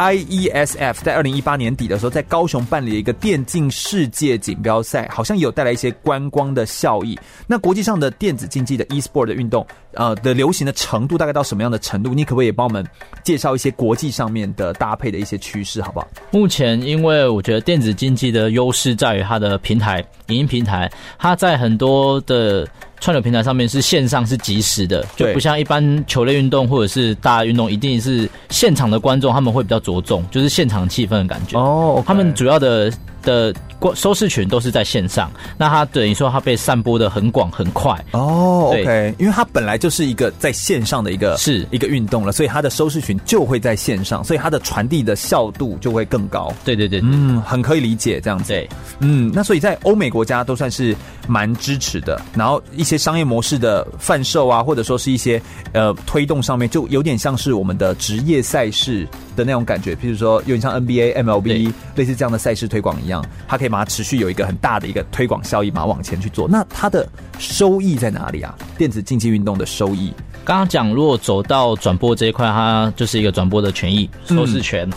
[0.00, 7.18] IESF 在二零一八年底的时候，在高雄办理了一个电竞世界锦标赛，好像有带来一些观光的效益。
[7.46, 12.14] 那国际上的电子竞技的 e-sport 的运动，呃，的流行的程度大概到什么样的程度？
[12.14, 12.82] 你可不可以帮我们
[13.22, 16.08] 介绍一些国际上面的搭配的一些趋势，好不好？
[16.30, 22.66] 目前，因为我觉得电子竞技的优势在于它的平台，影音平台，它在很多的。
[23.00, 31.58] 串流平台上面是线上是即时的，就不像一般球类运动或者是大运动，一定是现场的观众他们会比较着重，就是现场气氛的感觉。
[31.58, 33.54] 哦.他们主要的的。
[33.94, 38.68] 收视群都是在线上，那它等于说它被散播的很广很快哦。
[38.68, 46.52] Oh, OK，因为它本来就是一个在线上的一个是一个运动了，所以它的收视群就会在线上，所以它的传递的效度就会更高。
[46.62, 48.52] 对对对，对，嗯，很可以理解这样子。
[48.52, 50.94] 对，嗯，那所以在欧美国家都算是
[51.26, 55.40] 蛮支持的，然后一些商业模式的贩售啊，或者说是一些
[55.72, 63.09] 呃推动上面，就有点像是我们的职业赛事的那种感觉，譬如说有点像 NBA、MLB 类似这样的赛事推广一样，
[63.48, 63.70] 它可以。
[63.70, 66.48] 把它，持续有一个很大的一个推广效益把它，往前去做。
[66.48, 68.52] 那它的收益在哪里啊？
[68.76, 70.12] 电子竞技运动的收益，
[70.44, 74.90] 刚刚讲，如果走到转播这一块，它就是一个转播的权益、收视权。
[74.90, 74.92] 嗯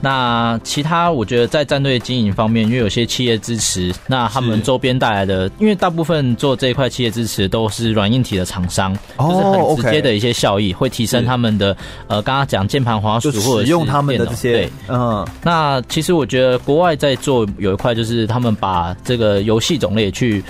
[0.00, 11.76] 那其他，我觉得在战队经营方面，因为有些企业支持，那他们周边带来的，因为大部分做这一块企业支持都是软硬体的厂商，就是很直接的一些效益，会提升他们的
[12.08, 15.26] 呃，刚刚讲键盘、滑鼠或者是用他们的这些，对，嗯。
[15.42, 20.42] 那其实我觉得国外在做有一块，就是他们把这个游戏种类去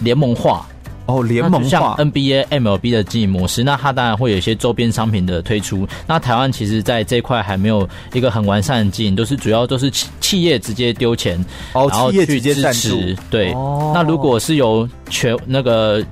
[0.00, 0.66] 联盟化。
[1.06, 5.86] 哦，联盟化像 NBA、MLB 的经营模式，那它当然会有一些周边商品的推出。
[6.06, 11.38] 那台湾其实在这一块还没有一个很完善的经营，都是主要都是企企业直接丢钱，
[11.72, 13.16] 哦，然后去支持。
[13.30, 16.04] 对，哦、那如果是由全那个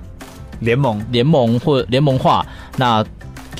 [0.58, 2.44] 联盟联盟或联盟化，
[2.76, 3.04] 那。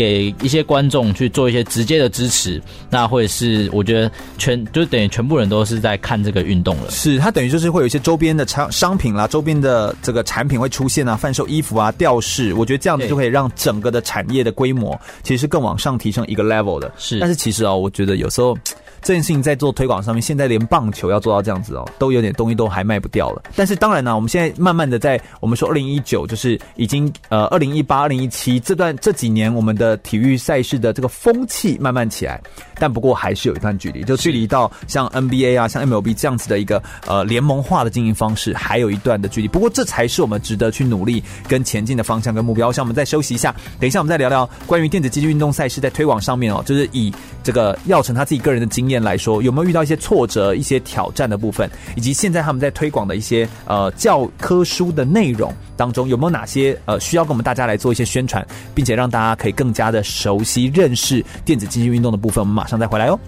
[0.00, 2.58] 给一些观众去做一些直接的支持，
[2.88, 6.90] 那会是我觉得全就等于全部人都是在看这个运动了。
[6.90, 16.90] 是，它等于就是会有一些周边的商商品啦，周边的这个产品会出现啊，贩售衣服啊、吊饰，我觉得这样子就可以让整个的产业的规模其实是更往上提升一个 level 的。
[16.96, 18.56] 是，但是其实啊、哦，我觉得有时候。
[19.02, 23.42] 这件事情在做推广上面，现在连棒球要做到这样子哦，都有点东西都还卖不掉了。
[23.56, 32.40] 但是当然呢，我们现在慢慢的在我们说二零一九，就是已经呃二零一八、二零一七这段这几年，我们的体育赛事的这个风气慢慢起来，
[32.78, 39.48] 但不过还是有一段距离，就距离到像 NBA 啊、像 MLB 这样子的一个呃联盟化的经营方式，还有一段的距离。
[39.48, 42.70] 不过这才是我们值得去努力跟前进的方向跟目标。
[42.70, 62.42] 像我们再休息一下，等一下我们再聊聊关于电子竞技运动赛事在推广上面哦，就是以这个耀成他自己个人的经验来说，有没有遇到一些挫折、一些挑战的部分，以及现在他们在推广的一些呃教科书的内容当中，有没有哪些呃需要跟我们大家来做一些宣传，并且让大家可以更加的熟悉认识电子竞技运动的部分？
[62.42, 63.18] 我们马上再回来哦。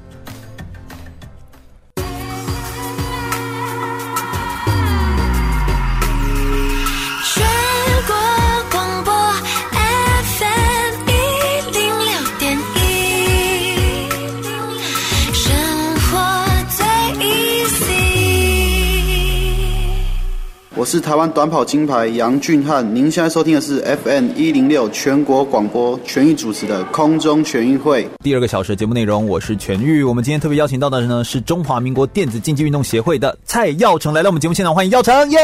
[20.83, 30.03] 我是台湾短跑金牌杨俊翰，您现在收听的是 FM 一零六全国广播全域主持的空中全运会第二个小时的节目内容，我是全域。
[30.03, 35.39] 我们今天特别邀请到的呢是中华民国电子竞技运动协会的蔡耀成来到我们节目现场，欢迎耀成，耶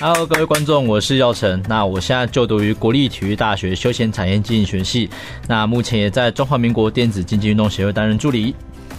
[0.00, 1.62] ！Hello，各位观众，我是耀成。
[1.66, 5.08] 那我现在就读于国立体育大学休闲产业经营学系，
[5.48, 8.54] 那目前也在中华民国电子竞技运动协会担任助理。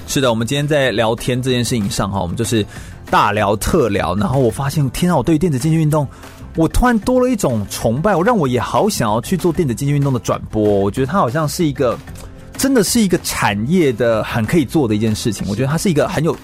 [0.07, 2.65] 是的，我们今天在聊天这件事情上哈，我们就是
[3.11, 4.15] 大聊特聊。
[4.15, 6.07] 然后我发现，天啊，我对电子竞技运动，
[6.55, 10.63] 我突然多了一种崇拜，我让我也好想要去做电子竞技运动的转播。
[10.63, 11.99] 我觉得它好像是一个，
[12.57, 15.45] 真的是一个产业的很可以做的一件事情。
[15.49, 16.35] 我觉得它是一个很有。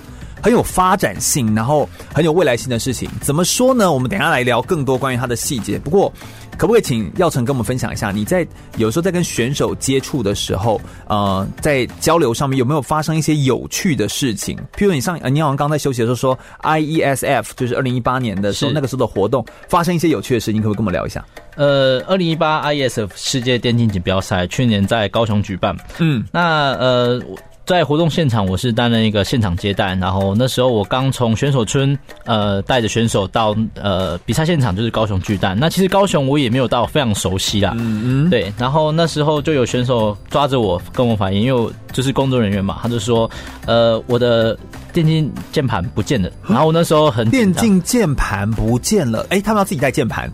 [0.42, 3.90] 很有发展性，然后很有未来性的事情，怎么说呢？
[3.90, 5.80] 我们等下来聊更多关于它的细节。
[5.80, 6.12] 不过，
[6.58, 8.46] 可不可以请耀成跟我们分享一下，你在
[8.78, 14.58] 有时候在跟选手接触的时候，呃，在交流上面有没有发生一些有趣的事情？
[14.78, 21.24] 譬如你上，呃，你好像刚在休息的时候说，IESF 就是二零一八年的时候，那个时候的活动发生一些有趣的事情，可不可以跟我们聊一下？
[21.56, 27.22] 呃，二零一八 IESF 世界电竞锦标赛去年在高雄举办，嗯，那呃。
[27.66, 29.96] 在活动现场，我是担任一个现场接待。
[29.96, 35.58] 然后那时候我刚从选手村，呃，带着选手到呃比赛现场，就是高雄巨蛋。
[35.58, 38.54] 那其实高雄我也没有到非常熟悉啦，嗯嗯，对。
[38.58, 43.30] 然后那时候就有选手抓着我跟我反映，因为我就是工作人员嘛，他就说，
[43.66, 44.58] 呃，我的
[44.92, 46.30] 电竞键盘不见了。
[46.48, 50.30] 然后我那时候很电竞键盘不见了，哎，他们要自己带键盘。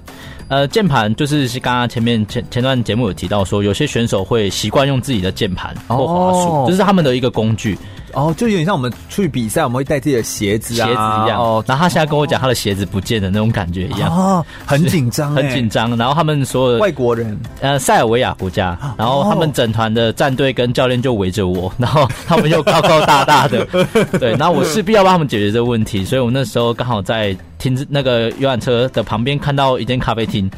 [0.49, 7.77] 呃，键盘就是刚刚前面前前段节目有提到说，有些选手会习惯用自己的键盘或滑鼠，这、哦、是他们的一个工具。
[8.13, 11.39] 哦，就有点像我们出去比赛，我们会带自己的鞋子啊，鞋子一样。
[11.39, 15.95] 哦，然后他现在跟我讲他的鞋子不见的那种感觉一样，哦，很紧张，很紧张。
[15.97, 23.65] 然后他们所有的外国人，呃，塞尔维亚国家，然后他们整团的战队跟教练就围着我， 然后他们又高高大大的，
[24.19, 30.49] 对，然后我势必要帮他们解决这个问题，所以我那时候刚好在停那个游览车的旁边看到一间咖啡厅，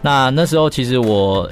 [0.00, 1.48] 那那时候其实我。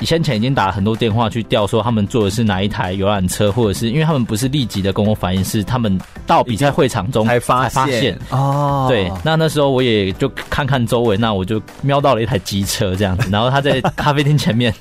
[0.00, 8.18] 先前已经打了很多电话去调，说他们坐的是哪一台游览车，或者是因为他们不是立即的跟我反映，是他们到比赛会场中才发现。
[8.30, 8.86] 哦。
[8.88, 14.72] 对，那那时候我也就看看周围，那我就瞄到了一台机车这样子，然后他在咖啡厅前面，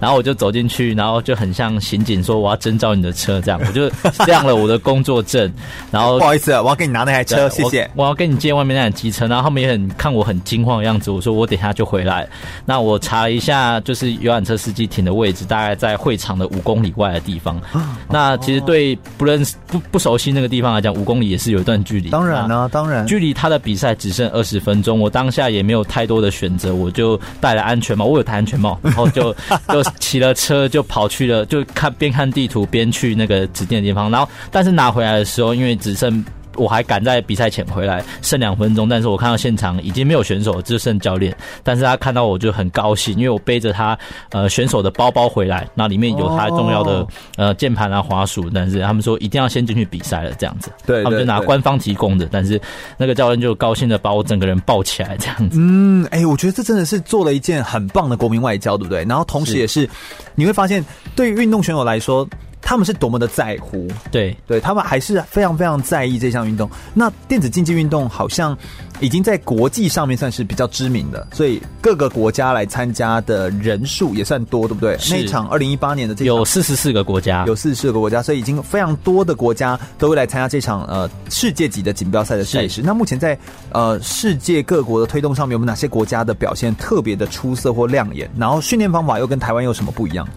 [0.00, 3.90] 然后我就走进去，然后就很像刑警说我要征召你的车这样，我就
[4.26, 5.50] 亮了我的工作证，
[5.90, 12.28] 然后 不好意思，我要给你拿那台车，谢谢，我要跟你借外面那台机车，然后他们也很看我很惊慌的样子，我说我等一下就回来，
[12.64, 14.58] 那我查了一下，就是游览车。
[14.58, 17.62] 司机停的位置大概在会场的五公里外的地方。
[18.10, 22.10] 那其实对不认识、不不熟悉那个地方来讲，五公里也是有一段距离。
[22.10, 24.98] 当然呢，当然，距离他的比赛只剩二十分钟。
[24.98, 28.04] 我当下也没有太多的选择，我就戴了安全帽。
[28.04, 29.32] 我有戴安全帽， 然后就
[29.68, 34.10] 就骑了车就跑去了，就看边看地图边去那个指定的地方。
[34.10, 36.24] 然后，但是拿回来的时候，因为只剩。
[36.58, 41.34] 我还赶在比赛前回来，剩两分钟，但是我看到现场已经没有选手，只剩教练。
[41.62, 43.98] 但是他看到我就很高兴，因为我背着他
[44.30, 52.60] 呃选手的包包回来，那里面有他重要的、哦、呃键盘啊滑鼠，但是他们说一定要先进去比赛了这样子，对，他们就拿官方提供的，但是
[52.96, 55.58] 那个教练就高兴的把我整个人抱起来这样子。
[55.60, 59.04] 嗯，哎、欸，我觉得这真的是做了一件很棒的国民外交，对不对？
[59.04, 59.90] 然后同时也是，是
[60.34, 62.28] 你会发现，对于运动选手来说。
[62.68, 66.68] 他们是多么的在乎，对对，他们还是非常非常在意这项运动。
[66.92, 68.54] 那电子竞技运动好像
[69.00, 74.98] 已经在国际上面算是比较知名的，所以各个国家来参加的人数也算多，对不对？
[75.08, 82.82] 那一场二零一八年的这有四十四个国家，有四十四个国家，所以已经非常多的国家都会来参加这场呃世界级的锦标赛的赛事。
[82.84, 83.38] 那目前在
[83.72, 88.30] 呃世界各国的推动上面，有没有哪些国家的表现特别的出色或亮眼？
[88.36, 90.28] 然后训练方法又跟台湾有什么不一样？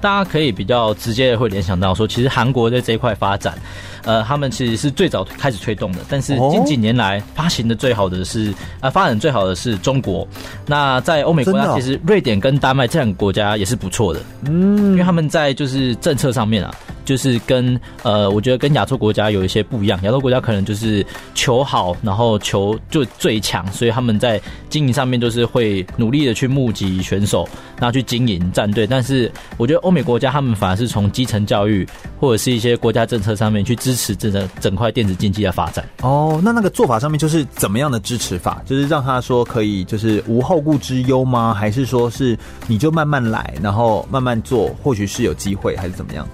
[0.00, 3.58] 大家可以比较直接的会联想到说，其实韩国在这一块发展，
[4.04, 5.98] 呃，他们其实是最早开始推动的。
[6.08, 10.26] 但是近几年来发行的最好的是，呃，发展最好的是中国。
[10.66, 14.20] 那在欧美国家，其实瑞典跟丹麦这两个国家也是不错的。
[14.44, 16.74] 嗯，因为他们在就是政策上面啊。
[17.08, 19.98] 就是跟呃，我觉得跟亚洲国家有一些不一样。
[20.02, 27.48] 亚洲国家可能就是求好，然后求就最强，所以他们在经营上面就是会努力的去募集选手，
[27.80, 28.86] 然后去经营战队。
[28.86, 31.88] 但是我觉得欧美国家他们反而是从基层教育
[32.20, 35.82] 或者是一些国家政策上面去支持整个整块电子竞技的发展。
[36.02, 38.60] 哦，那那个做法上面就是怎么样的支持法？
[38.66, 41.54] 就是让他说可以就是无后顾之忧吗？
[41.54, 46.28] 还是说是你就慢慢来，然后慢慢做，或许是有机会，还是怎么样？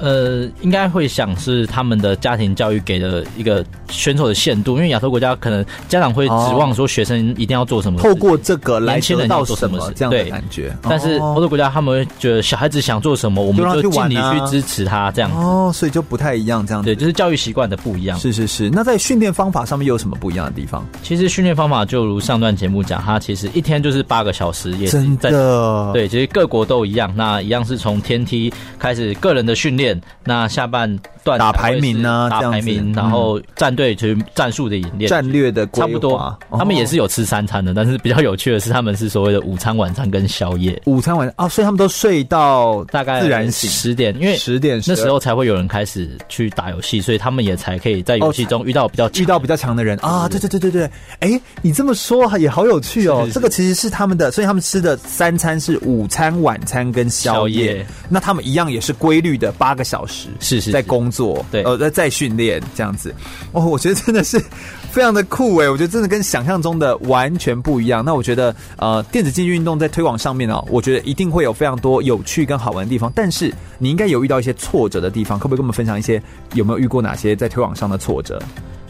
[0.00, 10.74] 呃，应该会想是他们的家庭教育给的一个选手的限度，因为亚洲国家可能家长会指望说学生一定要做什么，透过这个来得到什么这样的感觉。
[10.82, 15.30] 但是欧洲国家他们会觉得小孩子想做什么，我们就尽力去支持他这样。
[15.32, 18.18] 哦，所以就不太一样，这样对，就是教育习惯的不一样。
[18.18, 20.86] 是是是，那在训练方法上面又有什么不一样的地方？
[21.02, 29.83] 其实训练方法就如上段节目讲，他其实一天就是八个小时，也是在真的对，其实各国都一样，那一样是从天梯开始个人的训练，
[30.24, 30.64] 那下。
[30.74, 36.36] 半段打排名呢，打排名，然后战队就是战术的演练，战略的差不多。
[36.50, 40.82] 他们也是有吃三餐的，但是比较有趣的是，他们是所谓的午餐、晚餐跟宵夜。
[40.86, 50.28] 午餐晚啊，所以他们都睡到大概自然醒十点，因为十点那时候才会有人开始去打游戏，所以他们也才可以在游戏中遇到比较遇到比较强的人啊。
[50.28, 53.28] 对对对对对，哎，你这么说也好有趣哦。
[53.32, 57.86] 这个其实是他们的，所以他们吃的三餐是午餐、晚餐跟宵夜。
[58.08, 61.44] 那他们一样也是规律的八个小时，是是在工作。
[61.50, 63.14] 对，呃，在在训练这样子，
[63.52, 64.38] 哦，我觉得真的是
[64.90, 68.04] 非常的酷诶，我觉得真的跟想象中的完全不一样。
[68.04, 73.12] 那我觉得，呃，电子竞技运动在推广上面哦，我觉得一定会有非常多有趣跟好玩的地方。
[73.14, 76.22] 但是你应该有遇到一些挫折的地方，可不可以跟我们分享一些？
[76.54, 78.40] 有没有遇过哪些在推广上的挫折？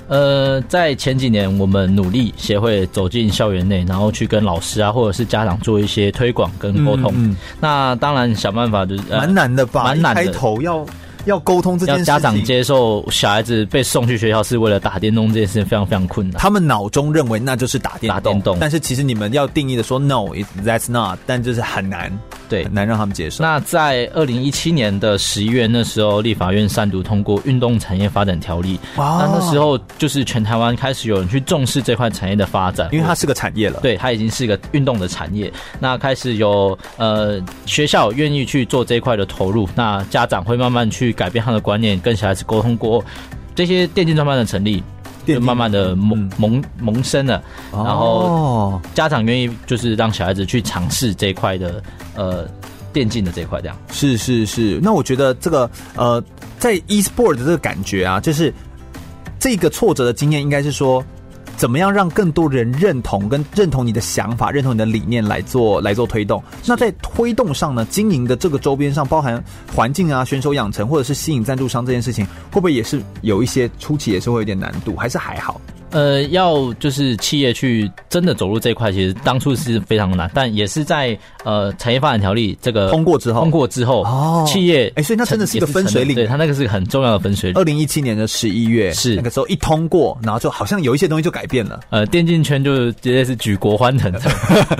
[0.09, 7.13] 呃，在前几年，我们努力协会走进校园内，然后去跟老师啊，或者是家长做一些推广跟沟通。
[7.17, 10.85] 嗯嗯、那当然想办法就是蛮、呃、难的吧，蛮难的，开头要。
[11.27, 16.41] 要沟通这件事情，要家长接受小孩子被送去学校是为了打电动这件事情非常非常困难。
[16.41, 22.13] 他们脑中认为那就是打电动，打电动，但是其实你们要定义的说 no，that's not，但就是很难，
[22.49, 23.43] 对，很难让他们接受。
[23.43, 35.53] 那在二零一七年的十一月那时候，立法院三读通过《运动产业发展条例》，哇，那那时候就是全台湾开始有人去重视这块产业的发展，因为它是个产业了，对，它已经是一个运动的产业。
[35.79, 41.99] 那开始有呃学校愿意去做这一块的投入，那家长会慢慢去改变他的观念。
[42.01, 43.03] 跟小孩子沟通过，
[43.55, 44.83] 这些电竞专班的成立，
[45.25, 47.43] 就慢慢的萌萌萌生了，
[47.73, 51.83] 然后家长愿意就是让小孩子去尝试这一块的
[52.15, 52.47] 呃
[52.93, 54.79] 电竞的这一块，这样是是是。
[54.83, 56.23] 那我觉得这个呃
[56.59, 58.53] 在 e-sport 的这个感觉啊，就是
[59.39, 61.03] 这个挫折的经验，应该是说。
[61.57, 66.43] 怎么样让更多人认同跟认同你的想法，认同你的理念来做来做推动？
[66.67, 69.43] 那在推动上呢，经营的这个周边上，包含
[69.75, 75.61] 环境啊、选手养成或者是吸引赞助商这件事情，会不会也是有一些初期也是会有点难度，还是还好？
[75.95, 87.61] 呃，要就是企业去真的走入这一块，其实当初是非常难，但也是在呃产业发展条例这个通过之后，通过之后，哦，企业哎，所以那真的是一个分水岭，对，它那个是很重要的分水岭。
[87.61, 94.13] 二零一七年的十一月是那个时候一通过，然后就好像有一些东西就改变了，呃，电竞圈就直接是举国欢腾，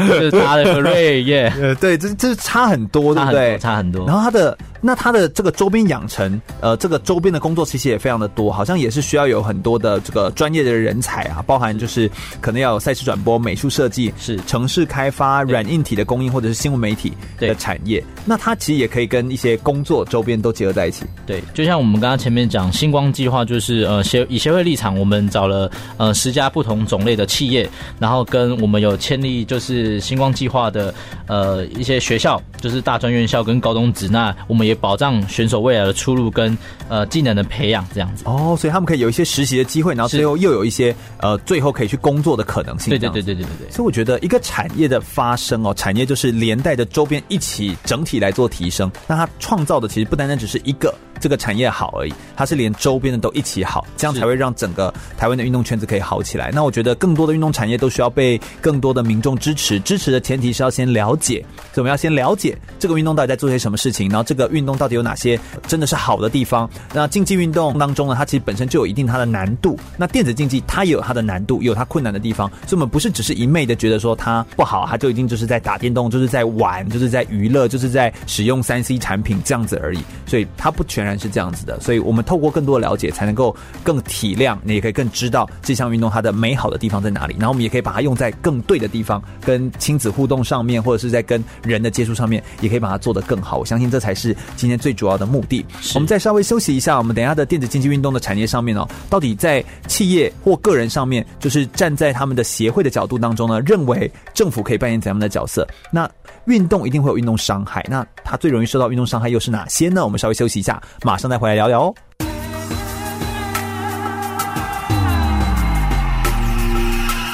[0.09, 3.57] 就是他的瑞耶，呃，对，这这是差很多，对不对？
[3.59, 4.05] 差很多。
[4.07, 11.75] 然后他的那他的这个周边养成，呃，这个周边的工作其实也非常的多，好像也是需要有很多的这个专业的人才啊，包含。
[11.75, 12.09] 就是
[12.41, 18.03] 可能要有赛事转播、美术设计、是城市开发、软硬体的供应，或者是新闻媒体的产业。
[18.25, 21.05] 那它其实也可以跟一些工作周边都结合在一起。
[21.27, 30.95] 对，就像我们刚刚前面讲星光计划，就是呃协以协会立场，我们找了呃十家不同种类的企业，然后跟我们有签立就是星光计划的
[31.27, 34.09] 呃一些学校，就是大专院校跟高中职。
[34.09, 36.57] 那我们也保障选手未来的出路跟
[36.89, 38.23] 呃技能的培养，这样子。
[38.27, 41.75] 哦，所以他们可以有一些实习的机会，然后最后又有一些呃最后。
[41.75, 42.89] 可以去工作的可能性。
[42.89, 43.69] 对对对对对对对。
[43.69, 48.89] 所以我觉得一个产业的发生哦，产业就是连带着周边一起整体来做提升。
[49.09, 50.95] 那它创造的其实不单单只是一个
[51.25, 56.51] 这个产业好而已，它是连周边的都一起好，这样才会让整个台湾的运动圈子可以好起来。
[56.53, 59.81] 那我觉得更多的运动产业都需要被更多的民众支持。
[59.81, 66.69] 支持的前提是要先了解，所以我们要先了解这个运动到底在做些什么事情，然后这个运动到底有哪些真的是好的地方。
[66.93, 69.79] 那竞技运动当中呢，它其实本身就有一定它的难度。
[69.97, 71.63] 那电子竞技它也有它的难度。
[71.63, 80.01] 有它困难的地方，所以我们不是只是一昧的觉得说它不好，它就一定就是在打电动，就是在玩，就是在娱乐，就是在使用三 C 产品这样子而已。
[80.27, 81.79] 所以它不全然然是这样子的。
[81.81, 87.35] 所以我们透过更多的了解，才能够更体谅，你也可以更知道这项运动它的美好的地方在哪里。
[87.39, 93.59] 然后我们也可以把它用在更对的地方，跟亲子互动上面，或者是在跟人的接触上面，也可以把它做得更好。
[93.59, 95.65] 我相信这才是今天最主要的目的。
[95.95, 105.67] 我们再稍微休息一下，我们等一下的电子竞技运动的产业上面哦，到底在企业或个人上面，就是站在他们的协会的角度当中呢，认为政府可以扮演怎样的角色？
[105.91, 106.11] 那
[106.47, 110.05] 运动一定会有运动伤害，那它最容易受到运动伤害又是哪些呢？
[110.05, 111.95] 我们稍微休息一下，马上再回来聊聊哦。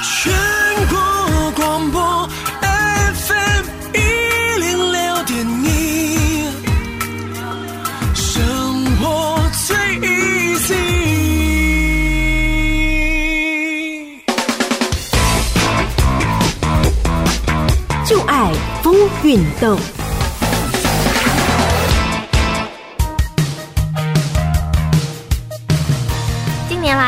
[0.03, 0.33] 全
[0.87, 0.99] 国
[1.55, 2.29] 广播
[2.61, 3.99] FM 一
[4.59, 6.49] 零六点一，
[8.13, 10.75] 生活最 easy。
[18.05, 18.51] 就爱
[18.83, 19.77] 风运动。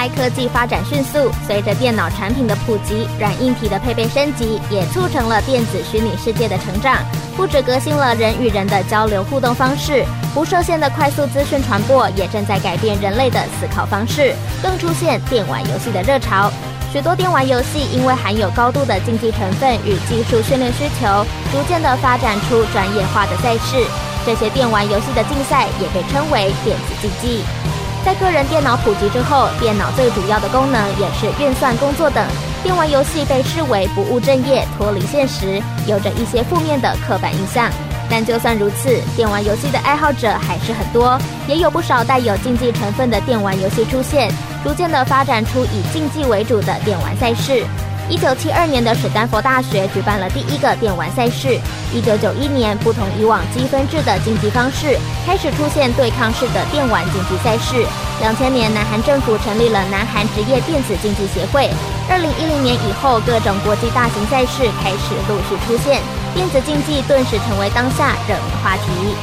[0.09, 6.97] 科技发展迅速，随着电脑产品的普及，软硬体的配备升级，也促成了电子虚拟世界的成长。
[7.35, 16.51] 不止革新了人与人的交流互动方式，无设限的快速资讯传播也正在改变人类的思考方式，更出现电玩游戏的热潮。
[16.91, 23.83] 许多电玩游戏因为含有高度的竞技成分与技术训练需求，逐渐的发展出专业化的赛事。
[24.25, 27.43] 这些电玩游戏的竞赛也被称为电子竞技。
[28.05, 32.25] 在个人电脑普及之后，电脑最主要的功能也是运算、工作等。
[32.61, 37.69] 电玩游戏被视为不务正业、脱离现实，有着一些负面的刻板印象。
[38.09, 44.29] 但就算如此，电玩游戏的爱好者还是很多，也有不少带有竞技成分的电玩游戏出现，
[44.63, 47.65] 逐渐的发展出以竞技为主的电玩赛事。
[48.09, 51.57] 一九七二年的史丹佛大学举办了第一个电玩赛事。
[51.93, 57.85] 一九九一年，不同以往积分制的竞技方式开始出现对抗式的电玩竞技赛事。
[58.19, 61.69] 两千年，南韩政府成立了南韩职业电子竞技协会。
[62.09, 66.01] 二零一零年以后，各种国际大型赛事开始陆续出现，
[66.35, 69.15] 电子竞技顿时成为当下热门话题。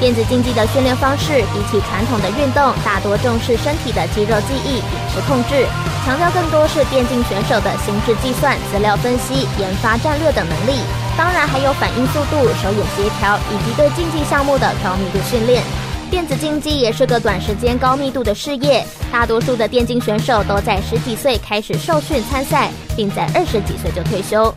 [0.00, 5.66] 电子竞技的训练方式比起传统的运动，大多重视身体的肌肉记忆、饮食控制，
[6.04, 10.80] 强调更多是电竞选手的心智计算、资料分析、研发战略等能力。
[11.16, 15.62] 当然，还有反应速度、手眼协调以及对竞技项目的高密度训练。
[16.10, 24.52] 电子竞技也是个短时间高密度的事业，大多数的电竞选手都在十几岁开始受训参赛，并在二十几岁就退休。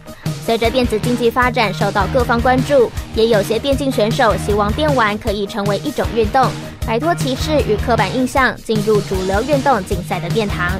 [0.48, 6.50] 随着电子竞技发展受到各方关注，也有些电竞选手希望电玩可以成为一种运动，
[6.86, 10.72] 摆脱歧视与刻板印象，进入主流运动竞赛的殿堂。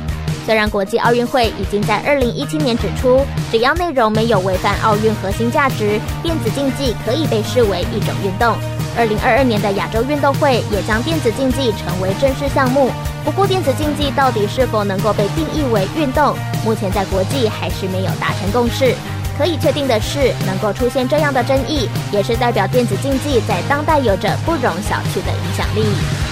[0.46, 3.20] 虽然国际奥运会已经在二零一七年指出，
[3.52, 8.56] 只要内容没有违反奥运核心价值，电子竞技可以被视为一种运动。
[8.98, 12.90] 二零二二年的亚洲运动会也将电子竞技成为正式项目。
[13.26, 18.96] 不过，电子竞技到底是否能够被定义为运动，目前在国际还是没有达成共识。
[19.38, 26.27] 可以确定的是，能够出现这样的争议，也是代表电子竞技在当代有着不容小觑的影响力。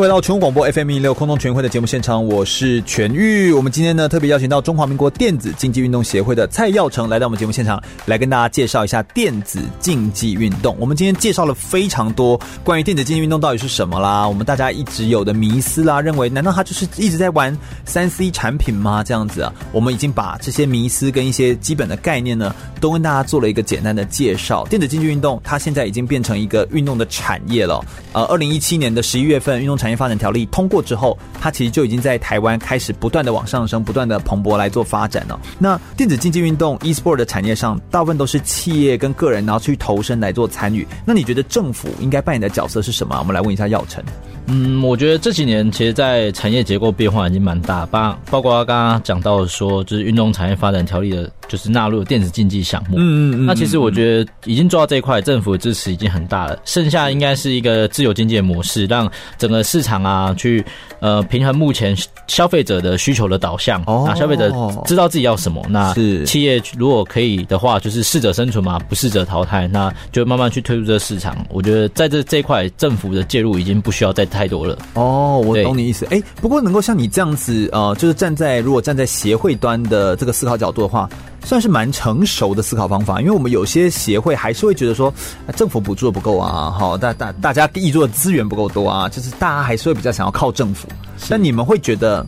[0.00, 3.52] 回到全国广播 FM 一六空中全会的节目现场，我是全玉。
[3.52, 10.74] 我们今天呢特别邀请到中华民国电子竞技运动协会的蔡耀成来到我们节目现场，来跟大家介绍一下电子竞技运动。
[10.80, 19.04] 我们今天介绍了非常多关于电子竞技运动到底是什么啦，我们大家一直有的迷思啦，认为难道他就是一直在玩三 C 产品吗？
[19.04, 24.64] 这样子啊，我们已经把这些迷思跟一些基本的概念呢，都跟大家做了一个简单的介绍。
[24.64, 27.84] 电子竞技运动它现在已经变成一个运动的产业了。
[28.14, 35.38] 呃，二零一七年的十一月份，运动产业发展条例通过之后，它其实就已经在台湾开始不断的往上升，不断的蓬勃来做发展了。
[35.58, 40.86] 那电子竞技运动 e-sport 的产业上，大部分都是企业跟个人然后去投身来做参与。
[41.04, 43.16] 那你觉得政府应该扮演的角色是什么？
[43.18, 44.02] 我们来问一下耀成。
[44.46, 52.96] 嗯，我觉得这几年其实，在产业结构变化已经蛮大，包包括刚刚讲到说，就是运动产业发展条例的，就是纳入电子竞技项目。
[52.96, 53.46] 嗯嗯嗯。
[53.46, 56.58] 那其实我觉得已经做到这一块，政府的支持已经很大了。
[56.64, 60.64] 剩下应该是一个自由经济的模式，让整个市场啊去
[61.00, 63.82] 呃平衡目前消费者的需求的导向。
[63.86, 64.04] 哦。
[64.06, 64.50] 那消费者
[64.86, 71.36] 知道自己要什么，那企业如果可以的话，就是适者生存嘛，不适者淘汰，那就慢慢去推出这个市场。
[71.48, 74.78] 我觉得在这这一块，政府的介入已经不需要再太多了。
[74.94, 76.06] 哦，我懂你意思。
[76.10, 81.08] 哎，不过能够像你这样子，呃，就是站在如果站在协会端的这个思考角度的话。
[81.42, 85.12] 算是蛮成熟的思考方法，因为我们有些协会还是会觉得说，
[85.56, 90.88] 政府补助的不够啊，好，大大大家挹注的资源不够多啊，就是大家还是会比较想要靠政府。
[91.28, 92.24] 但你们会觉得，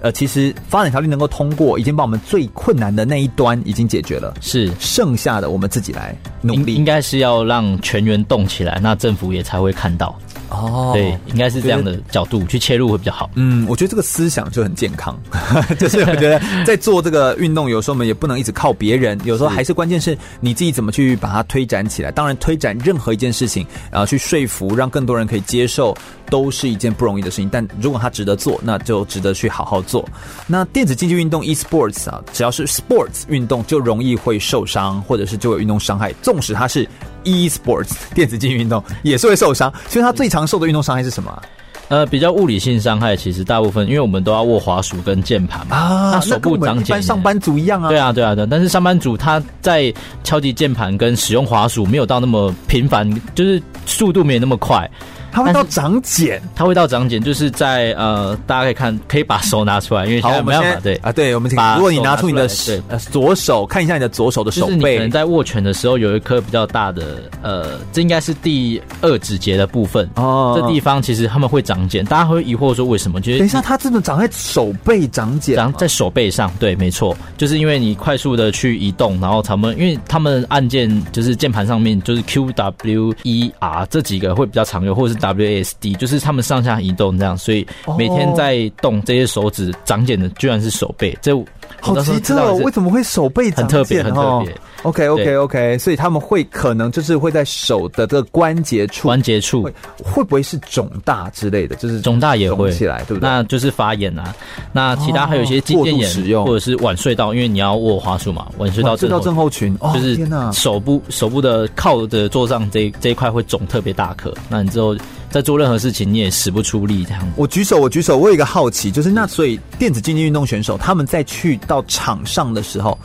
[0.00, 10.16] 呃，其实发展条例能够通过，已经把我们最困难的那一端已经解决了，是剩下的我们自己来努力，应该是要让全员动起来，那政府也才会看到。
[10.50, 13.30] 哦，对，应该是这样的角度去切入会比较好。
[13.34, 15.18] 嗯，我觉得这个思想就很健康，
[15.78, 22.10] 就是我觉得在做这个运动，有时候我们也不能一直靠别人，有时候还是关键是你自己怎么去把它推展起来。
[22.10, 25.96] 当然，推展任何一件事情，然后去说服让更多人可以接受，
[26.30, 27.48] 都是一件不容易的事情。
[27.50, 30.06] 但如果它值得做，那就值得去好好做。
[30.46, 36.88] 那电子竞技运动 e-sports 啊，只要是 sports 运动，就容易会受伤，或者是就有运动伤害，纵使它是。
[37.24, 41.42] E-sports 电子竞技运动也是会受伤，所以他最常受的运动伤害是什么？
[41.88, 47.90] 呃，比较物理性伤害，其实大部分因为我们都要握滑鼠跟键盘嘛，啊，那手部长茧，跟上班族一样啊。
[47.90, 48.46] 对啊，对啊，对。
[48.46, 49.92] 但是上班族他在
[50.24, 54.90] 敲击键盘跟使用滑鼠没有到那么频繁，就是速度没有那么快。
[55.34, 60.94] 它会到长茧，它会到长茧，就是在呃，大家可以看，可以把手拿出来，因为现在没办法，对。
[61.02, 62.80] 啊，对，我们请，如果你拿出你的对。
[63.10, 70.08] 左手，看一下你的左手的手背，就是你可能在握拳的时候有一颗比较大的，呃，这应该是第二指节的部分。
[70.14, 73.20] 哦，这地方其实他们会长茧，大家会疑惑说为什么？
[73.20, 87.66] 就是等一下，它真的长在手背长茧，长在手背上，对，没错，就是因为你快速的去移动，然后他们因为他们按键就是键盘上面就是 Q W E R 这几个会比较常用，或者是 WASD 就是他们上下移动这样，所以
[87.96, 91.32] 每天在动这些手指长茧的居然是手背，这
[91.80, 92.54] 好奇特哦！
[92.64, 93.64] 为什么会手背长茧？
[93.64, 94.54] 很特别，很特别。
[94.84, 101.74] OK OK OK，所以他们会可能就是会在手的这个关节处，关节处会会不会是肿大之类的？
[101.76, 103.28] 就是肿大也会起来，对不对？
[103.28, 104.34] 那就是发炎啊。
[104.72, 110.18] 那其他还有一些肌腱炎，使用或者是晚睡到，因为你要握滑鼠嘛，腕隧道症候群，就是
[110.52, 114.96] 手部手部的靠着桌上这这一块会肿特别大颗，那你之后。
[115.30, 117.28] 在做任何事情，你也使不出力这样。
[117.34, 118.16] 我举手，我举手。
[118.16, 122.96] 我有一个好奇，就是那所以电子竞技运动选手他们在去到场上的时候，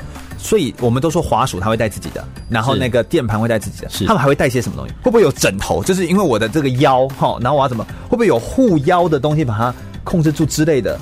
[0.42, 4.94] 所以我们都说滑鼠它会带自己的，然后那个键盘会带自己的，是他们还会带些什么东西？
[5.04, 5.84] 会不会有枕头？
[5.84, 7.86] 就是因为我的这个腰哈，然后我要怎么？
[8.04, 10.98] 会不会有护腰的东西把它控制住之类的？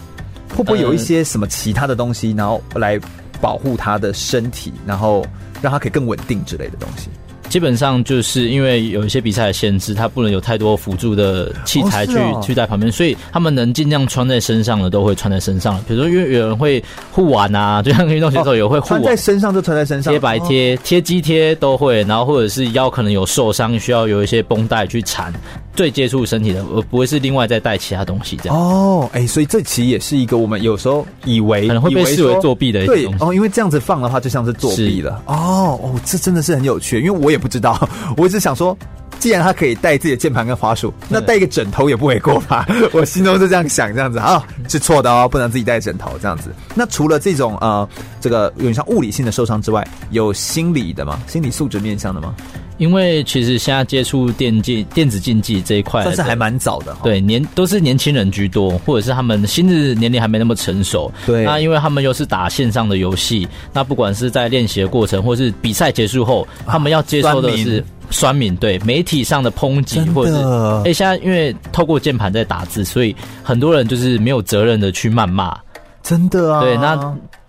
[0.55, 2.99] 会不会有一些什么其他的东西，然后来
[3.39, 5.23] 保护他的身体，然后
[5.61, 7.09] 让他可以更稳定之类的东西？
[7.49, 15.79] 基本上就是因为有一些比赛的限制，他不能有太多辅助的器材去、哦哦、去在旁边，所以他们能尽量穿在身上的都会穿在身上。
[15.87, 25.33] 比如说，因为有人会护腕啊，就像运动选手也会护在身上就穿在身上，贴白贴、贴肌贴都会，然后或者是腰可能有受伤，需要有一些绷带去缠。
[25.77, 28.57] 最接触身体的，而不会是另外再带其他东西这样。
[28.57, 32.83] 哦，哎、欸，所以这其实也是一个我们有时候以为可能会被视为作弊的。
[32.87, 35.21] 对哦，因为这样子放的话，就像是作弊了。
[35.27, 38.75] 哦哦，这真的是很有趣，因为我也不知道，我一直想说，
[39.19, 42.67] 既然他可以带自己的键盘跟滑鼠，那带一个枕头也不为过吧？
[42.91, 46.51] 我心中是这样想，这样子啊、哦，是错的哦，不能自己带枕头这样子。
[46.73, 47.87] 那除了这种呃，
[48.19, 51.19] 这个有点像物理性的受伤之外，有心理的吗？
[51.27, 52.33] 心理素质面向的吗？
[52.77, 56.95] 因为其实现在接触电竞、电子竞技这一块，算是还蛮早的。
[57.03, 61.11] 对，年都是年轻人居多，或者是他们心智年龄还没那么成熟。
[61.25, 75.57] 对，那因为他们又是打线上的游戏，那不管是在练习的过程，或是比赛结束后，他们要接受的是酸敏，对媒体上的抨击，或者是哎，现在因为透过键盘在打字，所以很多人就是没有责任的去谩骂。
[76.03, 76.95] 真的啊，对，那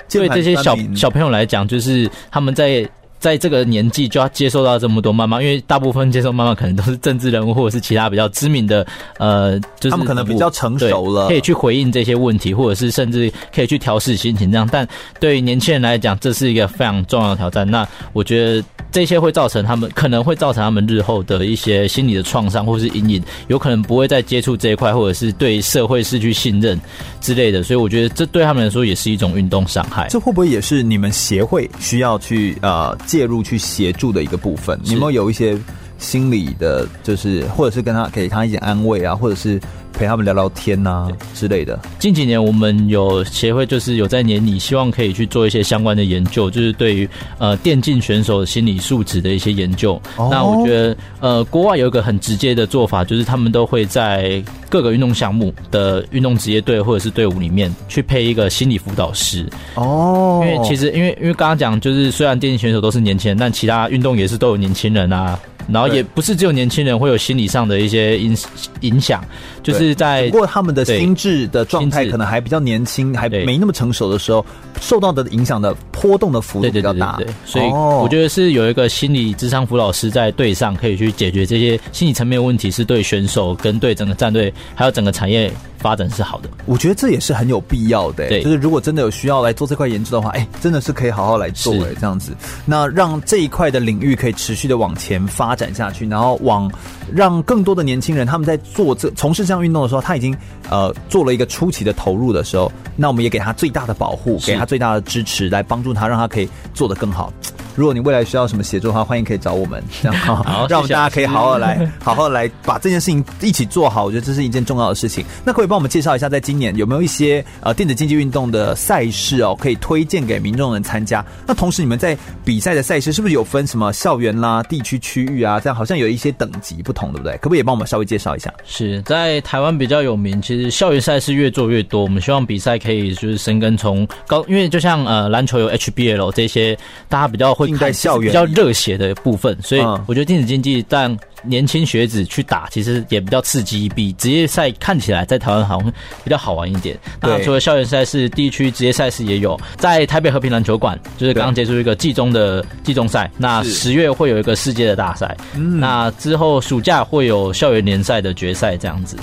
[0.08, 2.88] 对这些小小朋友来讲，就是他们在。
[3.18, 8.86] 在这个年纪就要接受到这么多谩骂，因为大部分接受谩骂可能都是政治人物或者是其他比较知名的，
[9.18, 14.68] 呃，就是他们可能比较成熟了，可以去回应这些问题，或者是甚至可以去调试心情这样。
[14.70, 14.86] 但
[15.18, 17.68] 对于年轻人来讲，这是一个非常重要的挑战。
[17.68, 26.80] 那我觉得这些会造成他们可能会造成他们日后的一些心理的创伤或是阴影，有可能不会再接触这一块，或者是对社会失去信任
[27.20, 27.64] 之类的。
[27.64, 30.06] 所以我觉得这对他们来说也是一种运动伤害。
[30.08, 32.96] 这会不会也是你们协会需要去呃？
[33.08, 35.58] 介入去协助的一个部分，你有没有有一些
[35.98, 39.60] 心理的，就是或者是跟他给他一点安慰啊，或者是
[39.92, 41.78] 陪他们聊聊天啊之类的。
[41.98, 50.00] 近几年我们有协会，就是有在年底希望可以去做一些相关的研究，就是对于呃电竞选手的心理素质的一些研究。
[50.16, 50.28] 哦。
[50.30, 54.40] 那我觉得呃国外有一个很直接的做法，就是他们都会在
[54.70, 59.44] 各个运动项目的运动职业队或者是队伍里面去配一个心理辅导师。
[59.74, 60.44] 哦。
[60.44, 65.36] 因为其实因为因为刚刚讲就是虽然电竞选手都是年轻人，但其他运动也是都有年轻人啊。
[65.68, 68.36] 然后也不是只有年轻人会有心理上的一些影
[68.80, 69.22] 影响，
[69.62, 74.44] 就是在不过他们的心智的状态可能还比较年轻，还没那么成熟的时候，
[74.80, 77.16] 受到的影响的波动的幅度比较大。
[77.16, 86.48] 对，对，对，对，所以我觉得是有一个心理智商辅导师在队上可以去解决这些心理层面的问题，是对选手跟对整个战队还有整个产业发展是好的。
[86.66, 88.28] 我觉得这也是很有必要的。
[88.28, 92.32] 对，就是如果真的有需要来做这块研究的话，哎，真的是可以好好来做哎，这样子，
[92.64, 96.70] 那让这一块的领域可以持续的往前发展下去，然后往
[97.12, 100.36] 让更多的年轻人他们在做这从事这项运动的时候，他已经
[100.70, 107.32] 呃做了一个初期的投入的时候，那我们也给他最大的保护，给他最大的支持，来帮助他，让他可以做得更好。
[107.78, 114.04] 如果你未来需要什么协助的话，欢迎可以找我们， 这样好，让我们大家可以好好来， 好好来把这件事情一起做好。
[114.04, 115.24] 我觉得这是一件重要的事情。
[115.44, 121.24] 那可以帮我们介绍一下，在今年有没有一些呃电子竞技运动的赛事哦，可以推荐给民众人参加？
[121.46, 125.60] 那同时，你们在比赛的赛事是不是有分什么校园啦、地区区域啊？
[125.60, 127.34] 这样好像有一些等级不同，对不对？
[127.34, 128.52] 可不可以帮我们稍微介绍一下？
[128.66, 132.02] 是在台湾比较有名，其实校园赛事越做越多。
[132.02, 136.76] 我们希望比赛可以就是深耕从高，因为就像呃篮球有 HBL 这些，
[137.08, 138.48] 大家比较会看校园比较。
[138.58, 145.92] 热血的部分，所以我觉得电子竞技让年轻学子去打，其实也比较刺激，比职业赛看起来在台湾好像
[146.24, 146.98] 比较好玩一点。
[147.20, 153.30] 那除了校园赛事，地区职业赛事也有，在台北和平篮球馆，就是刚刚结束一个季中的季中赛。
[153.36, 159.16] 那十月会有一个世界的大赛，那之后暑假会有校园联赛的决赛这样子。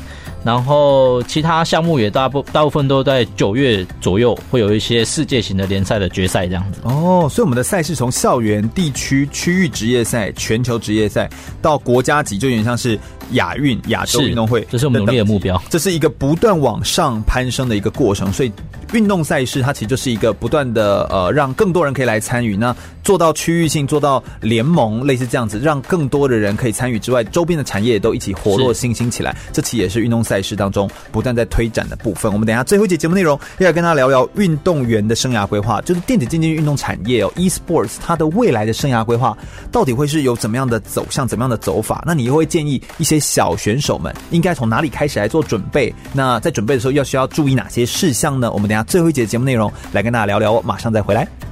[0.45, 11.27] 然后其他项目也大部大部分都在九月左右会有一些世界型的联赛的决赛这样子哦，所以我们的赛事从校园、地区、区域职业赛、全球职业赛
[11.63, 12.97] 到国家级，就有点像是
[13.31, 15.59] 亚运、亚洲运动会，这是我们努力的目标。
[15.67, 18.51] 这是一个不断往上攀升的一个过程，所以
[18.93, 22.55] 运动赛事它其实就是一个不断的呃，让更多人可以来参与。
[22.55, 22.73] 那
[23.03, 29.35] 做到区域性，做到联盟，类似这样子，让更多的人可以参与之外，周边的产业也都一起活络、新兴起来。
[29.51, 30.34] 这其实也是运动赛。
[30.36, 39.38] 赛事当中不断在推展的部分，我们等一下最后一节节目内容要跟大家聊聊运动员的生涯规划，就是电子竞技运动产业哦，e-sports 它的未来的生涯规划
[39.71, 42.03] 到底会是有怎么样的走向，怎么样的走法？
[42.05, 45.93] 那你又会建议一些小选手们应该从哪里开始来做准备？
[46.11, 48.51] 那在准备的时候要需要注意哪些事项呢？
[48.51, 51.44] 我们等一下最后一节节目内容来跟大家聊聊，马上再回来。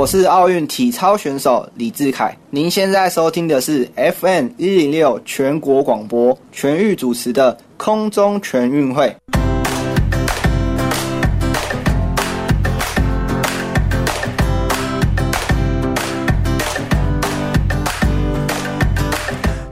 [0.00, 9.14] 我是奥运体操选手李志凯，您现在收听的是 FM 一零六全国广播全域主持的空中全运会。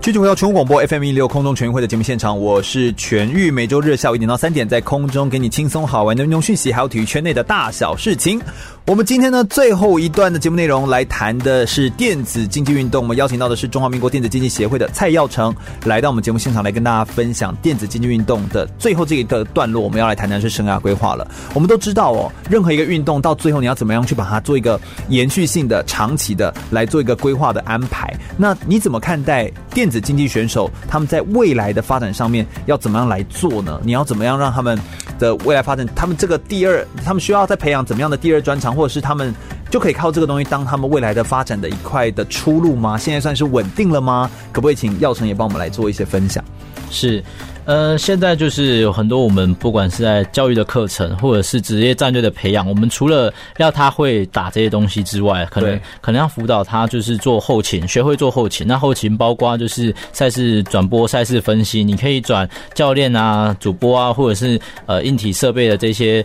[0.09, 8.41] 继续回到全国广播 FM 一六空中全运会的节目现场，我是全玉，每周日下午一点到三点，在空中给你轻松好玩的运动讯息，还有体育圈内的大小事情。
[8.87, 13.03] 我们今天呢，最后一段的节目内容来谈的是电子竞技运动。
[13.03, 15.55] 我们邀请到的是中华民国电子竞技协会的蔡耀成，
[15.85, 19.83] 来到我们节目现场来跟大家分享电子竞技运动的最后这一个段落。
[19.83, 21.31] 我们要来谈谈是生涯规划了。
[21.53, 24.81] 我们都知道哦，任何一个运动到最后你要怎么样去把它做一个
[25.11, 28.11] 延续性的、长期的来做一个规划的安排。
[28.39, 33.81] 那你怎么看待电子竞技选手他们在未来的发展上面要怎么样来做呢？
[33.85, 34.79] 你要怎么样让他们
[35.19, 35.87] 的未来发展？
[35.95, 38.75] 他们这个第二，他们需要再培养怎么样的第二专长？
[38.75, 39.35] 或者是他们
[39.71, 42.97] 就可以靠这个东西当他们未来的发展的一块的出路吗？
[42.97, 44.31] 现在算是稳定了吗？
[44.53, 46.43] 可不可以请耀成也帮我们来做一些分享？
[46.91, 47.23] 是，
[47.69, 58.67] 呃，现在就是有很多我们不管是在教育的课程，或者是职业战队的培养，我们除了要他会打这些东西之外，可能可能要辅导他就是做后勤，学会做后勤。
[58.67, 66.25] 那后勤包括就是赛事转播、赛事分析，你可以转教练啊、主播啊，或者是呃硬体设备的这些。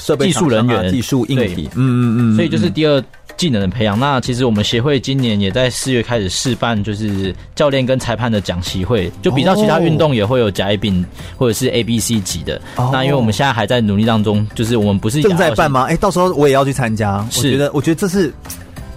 [0.00, 3.00] 设备、技术人员、技术硬体，嗯嗯嗯，所以就是第二
[3.36, 3.98] 技能的培养。
[3.98, 11.04] 那其实我们协会今年也在四月开始示范，就是教练跟裁判的讲习会，就比较其他运动也会有甲、乙、丙
[11.36, 12.60] 或者是 A、B、C 级的。
[12.92, 15.84] 那因为我们现在还在努力当中，就是我们不是正在办吗？
[15.84, 17.26] 哎、欸，到时候我也要去参加。
[17.30, 18.32] 是我觉得，我觉得这是。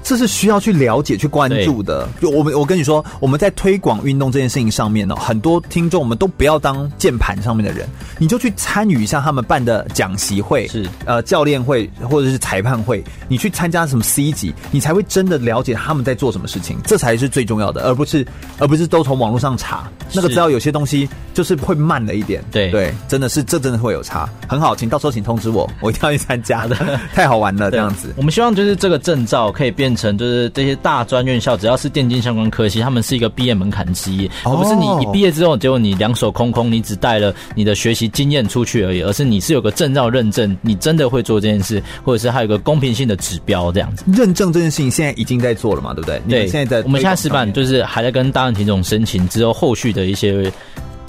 [0.07, 2.07] 这是需要去了解、去关注的。
[2.21, 7.85] 就我们，我跟你说，我们在推广运动这件事情上面呢，很多听众我们都不要当键盘上面的人，
[8.17, 18.25] 你就去参与一下他们办的讲习会，是呃教练会或者是裁判会，你去参加什么 C 级，你才会真的了解他们在做什么事情，这才是最重要的，而不是
[18.59, 22.41] 而不是都从网络上查那个，知道有些东西就是会慢了一点。
[22.49, 24.29] 对对，真的是这真的会有差。
[24.47, 26.77] 很好，请到时候请通知我，我一定要去参加的，
[27.13, 28.13] 太好玩了这样子。
[28.15, 29.96] 我们希望就是这个证照可以变。
[29.97, 44.05] 成就是这些大专院校，只要是电竞相关科系，他们是一个毕业门槛之一，而不是你一毕业之后，结果你两手空空，你只带了你的学习经验出去而已，而是你是有个证照认证，你真的会做这件事，或者是还有个公平性的指标这样子。
[44.07, 46.21] 认证这件事情现在已经在做了嘛，对不对？
[46.29, 50.51] 对，现在在我们现在石板就是还在跟大安体总申请之后后续的一些。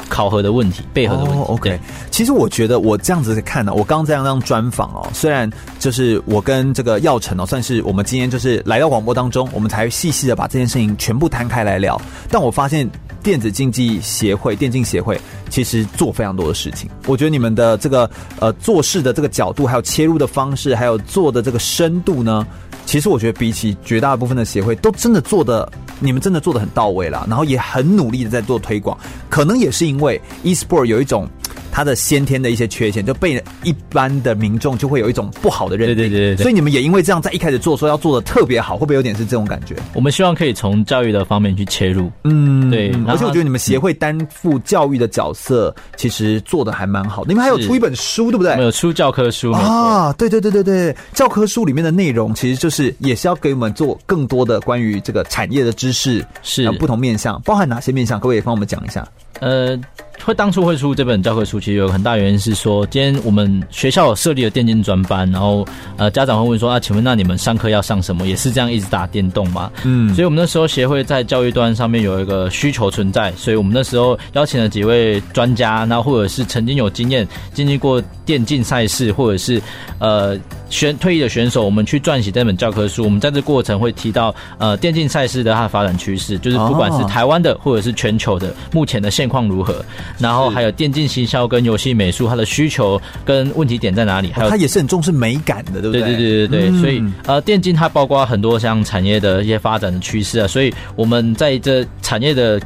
[0.08, 1.38] 考核的问题，背后的问题。
[1.38, 1.78] Oh, OK，
[2.10, 12.00] 其实我觉得我这样子看呢，我刚刚这样这样专访哦，虽然就是我跟这个耀成哦，算是我们今天就是来到广播当中，我们才细细的把这件事情全部摊开来聊。
[12.30, 12.88] 但我发现
[13.22, 16.88] 电子竞技协会、电竞协会其实做非常多的事情。
[17.06, 22.46] 我觉得你们的这个呃做事的这个角度，还有切入的方式，还有做的这个深度呢，
[22.86, 25.70] 其实我觉得比起绝大部分的协会，都真的做的。
[26.00, 28.96] 你们真的做的很到位了，然后也很努力的在做推广，
[29.28, 31.28] 可能也是因为 e-sport 有一种。
[31.70, 35.96] 他的先天的一些缺陷，就被一般的民众就会有一种不好的认定。
[35.96, 39.76] 对对对对，所以你们也因为这样，在一开始做说要做的特别好，会不会有点是这种感觉？
[39.94, 42.10] 我们希望可以从教育的方面去切入。
[42.24, 42.92] 嗯，对。
[43.06, 47.28] 而且我觉得你们协会担负教育的角色，其实做的还蛮好的。
[47.28, 48.56] 你们还有出一本书，对不对？
[48.56, 50.12] 没有出教科书啊？
[50.14, 58.18] 对对对对对，教科书里面的内容其实就是也是要给我们做更多的关于这个产业的知识，是不同面向，包含哪些面向？
[58.18, 59.06] 各位也帮我们讲一下。
[59.40, 59.78] 呃。
[60.24, 65.66] 会当初会出这本教科书，其实有很大原因是说，今天我们学校有设立了电竞专班，然后
[65.96, 68.26] 呃家长会问说啊，请问那你们上课要上什么？
[68.26, 69.70] 也是这样一直打电动吗？
[69.84, 79.62] 嗯，所以我们那时候协会在教育端上面有一个需求存在，所以我们那时候邀请了几位专家，然后或者是曾经有经验经历过电竞赛事，或者是
[79.98, 80.38] 呃
[80.68, 83.04] 选退役的选手，我们去撰写这本教科书。
[83.04, 89.84] 我们在这过程会提到呃电竞赛事的它的发展趋势，就是不管是台湾的或者是全球的目前的现况如何。
[90.18, 94.32] 然后还有电竞行销跟游戏美术，它的需求跟问题点在哪里？
[94.32, 96.00] 还有、哦、它也是很重视美感的，对不对？
[96.00, 96.68] 对对对对对。
[96.70, 102.60] 嗯、所以呃，电竞它包括很多像产业的一些发展的趋势啊，所以我们在这产业的。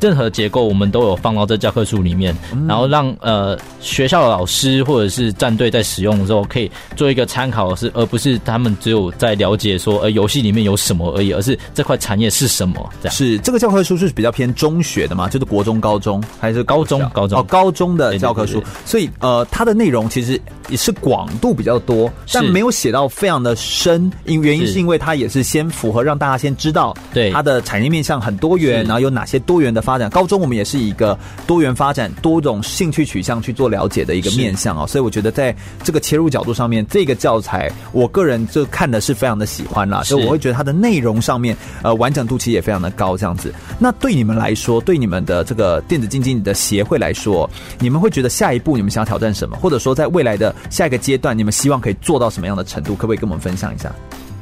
[0.00, 2.34] 任何结构我们都有放到这教科书里面，
[2.66, 13.14] 然后让呃学校的老师或者是战队在使用的时候可以做一个参考，是而不是他们只有在了解说呃游戏里面有什么而已，而是这块产业是什么这样。
[13.14, 15.28] 是这个教科书是比较偏中学的嘛？
[15.28, 17.00] 就是国中、高中还是高中？
[17.12, 18.62] 高中哦，高中的教科书。
[18.86, 20.40] 所以呃，它的内容其实
[20.70, 24.10] 也是广度比较多，但没有写到非常的深。
[24.24, 29.82] 因原因是因为它也是先符合让大家先知道对它的产业面向很多元，然后有哪些多元的。
[29.90, 31.18] 发展高中，我们也是一个
[31.48, 43.52] 多元发展、多种兴趣取向去做了解的一个面向啊，所以我觉得在这个切入角度上面，这个教材我个人就看的是非常的喜欢啦，所以我会觉得它的内容上面呃完整度其实也非常的高，这样子。
[43.80, 52.94] 那对你们来说，对你们的这个电子竞技的协会来说，你们会觉得下一步你们想要挑战什么，或者说在未来的下一个阶段，你们希望可以做到什么样的程度？
[52.94, 53.92] 可不可以跟我们分享一下？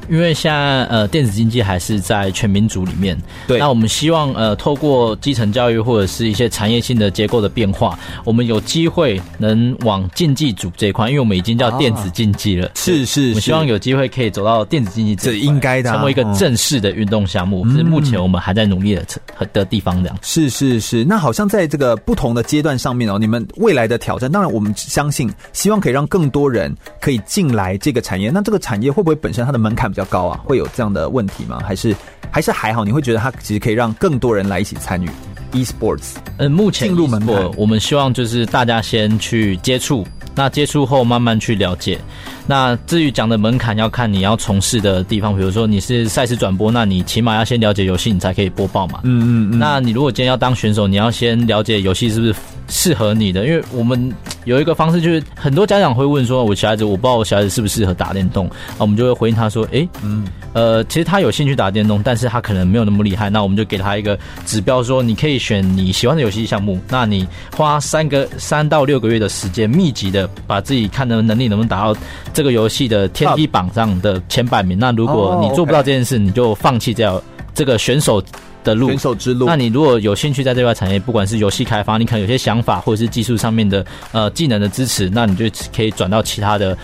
[0.09, 19.05] 因为现在呃电子竞技还是在全民组里面，对，那我们希望呃透过基层教育或者是一些产业性的结构的变化，我们有机会能往竞技组这一块，因为我们已经叫电子竞技了，是是，我们希望有机会可以走到电子竞技这，应该的，成为一个正式的运动项目，是目前我们还在努力的
[19.53, 20.17] 的地方这样。
[20.21, 30.39] 是是是，那好像在这个不同的阶段上面哦，你们未来的挑战，当然我们相信，希望可以让更多人可以进来这个产业，那这个产业会不会本身它的门槛比较高啊？
[30.45, 31.59] 会有这样的问题吗？
[31.65, 31.95] 还是
[32.31, 32.85] 还是还好？
[32.85, 35.09] 你会觉得它其实可以让更多人来一起参与
[35.51, 36.15] e-sports？
[36.37, 40.05] 嗯，目前进入门槛，我们希望就是大家先去接触，
[40.35, 41.99] 那接触后慢慢去了解。
[42.47, 45.35] 那至于讲的门槛，要看你要从事的地方。
[45.35, 49.01] 比如说你是赛事转播，那你起码要先了解游戏，你才可以播报嘛。
[49.03, 49.59] 嗯嗯嗯。
[49.59, 52.33] 那你如果今天要当选手，你要先了解游戏是不是
[52.67, 53.45] 适合你的？
[53.45, 54.11] 因为我们
[54.45, 63.29] 有一个方式，就是很多家长会问说：“我小孩子，我不知道我小孩子适不适合打电动。”啊，我们就会回应他说：“诶，嗯，呃，其实他有兴趣打电动，但是他可能没有那么厉害。
[63.29, 66.79] 那我们就给他一个指标，说你可以选你喜欢的游戏项目。
[66.89, 71.99] 那你花三个三到六个月的时间，密集的把自己看的能力能不能达到。”
[72.33, 77.21] 这个游戏的天梯榜上的前百名，那如果你做不到这件事，你就放弃掉
[77.53, 78.23] 这个选手
[78.63, 79.45] 的路，选手之路。
[79.45, 85.45] 那你如果有兴趣在这块产业，不管是游戏开发，你可能有些想法，或者是技术上面的呃技能的支持，那你就
[85.75, 86.77] 可以转到其他的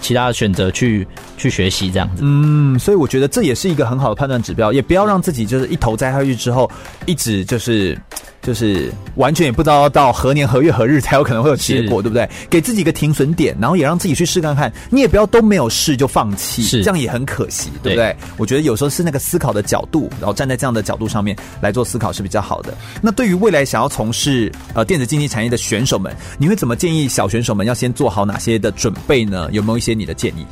[0.00, 2.22] 其他的选择去去学习这样子。
[2.24, 6.70] 嗯，所以我觉得这也是一个很好的判断指标，也不要让自己就是一头栽下去之后，
[7.06, 7.98] 一直就是。
[8.42, 12.28] 就是完全也不知道到何年何月何日才有可能会有结果，对不对？
[12.50, 14.70] 给自己一个停损点，然后也让自己去试看看。
[14.90, 18.16] 你也不要都没有试就放弃，是这样也很可惜，对不对？
[18.36, 22.74] 我觉得有时候是那个思考的角度，然后站在这样的角度上面来做思考是比较好的。
[23.00, 29.48] 那对于未来想要从事呃电子竞技产业的选手们，你会怎么建议小选手们要先做好哪些的准备呢？
[29.52, 30.44] 有没有一些你的建议？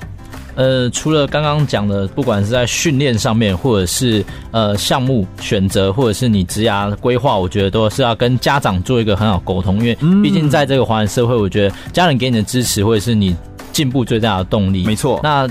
[0.61, 13.35] 呃，除了刚刚讲的，不管是在训练上面，或者是呃项目选择，或者是你职涯规划，我觉得都是要跟家长做一个很好沟通，因为毕竟在这个华人社会，我觉得家人给你的支持，或者是你
[13.73, 14.85] 进步最大的动力。
[14.85, 15.49] 没错，那。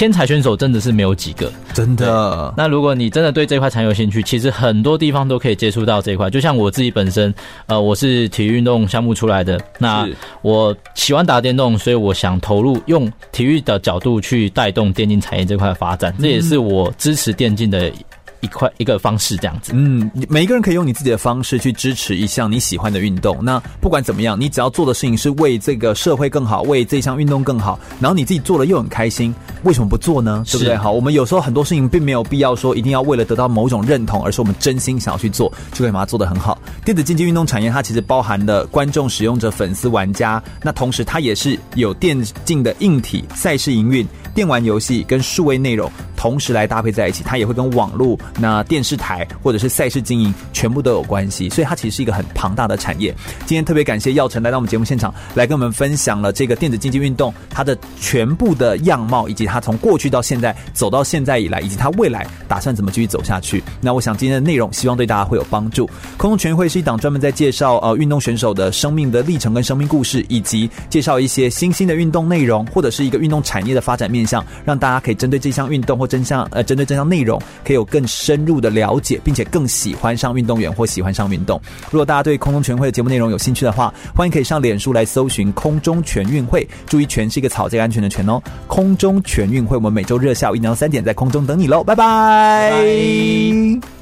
[0.00, 2.54] 天才选手真的是没有几个，真的。
[2.56, 6.30] 那如果你真的对这块产业有兴趣，其实很多地方都可以接触到这一块。
[6.30, 7.34] 就像我自己本身，
[7.66, 10.08] 呃，我是体育运动项目出来的，那
[10.40, 17.92] 我喜欢打电动，所以我想投入用体育的角度去带动电竞产业这块发展，这也是我支持电竞的。
[18.40, 23.38] 一块一个方式这样子，嗯，每一个人可以用你自己的方式去支持一项你喜欢的运动。
[23.42, 29.34] 那不管怎么样，你只要做的事情是为这个社会更好，为这项运动更好，然后你自己做了又很开心，
[29.64, 30.42] 为什么不做呢？
[30.50, 30.76] 对不对？
[30.76, 36.58] 好，我们有时候很多事情并没有必要说一定要为了得到某种认同，而是我们真心想要去做，就可以把它做得很好。
[36.84, 48.18] 电子竞技运动产业它其实包含了观众、使用者、粉丝、玩家，那同时它也是有电竞的硬体、赛事营运、电玩游戏跟数位内容同时来搭配在一起，它也会跟网络。
[48.38, 53.14] 那电视台或者是赛事经营，全部都有关系，所以它其实是一个很庞大的产业。
[53.46, 63.62] 今天特别感谢耀成来到我们节目现场，来跟我们分享了这个电子竞技运动它的全部的样貌，以及它从过去到现在走到现在以来，以及它未来打算怎么继续走下去。
[63.80, 65.88] 那我想今天的内容，希望对大家会有帮助。
[66.16, 81.58] 空中全运会是一档专门在介绍呃运动选手的生命的历程跟生命故事，以及介绍一些新兴的运动内容，或者是一个运动产业的发展面向，让大家可以针对这项运动或真相呃针对这项内容，可以有更深入的了解，并且更喜欢上运动员或喜欢上运动。
[81.90, 88.42] 如果大家对空中全会的节目内容有兴趣的话，欢迎可以上脸书来搜寻“空中全运会”，注意“全”是一个草这个安全的“全”哦。
[88.66, 93.99] 空中全运会，我们每周日下午一点到三点在空中等你喽，拜拜。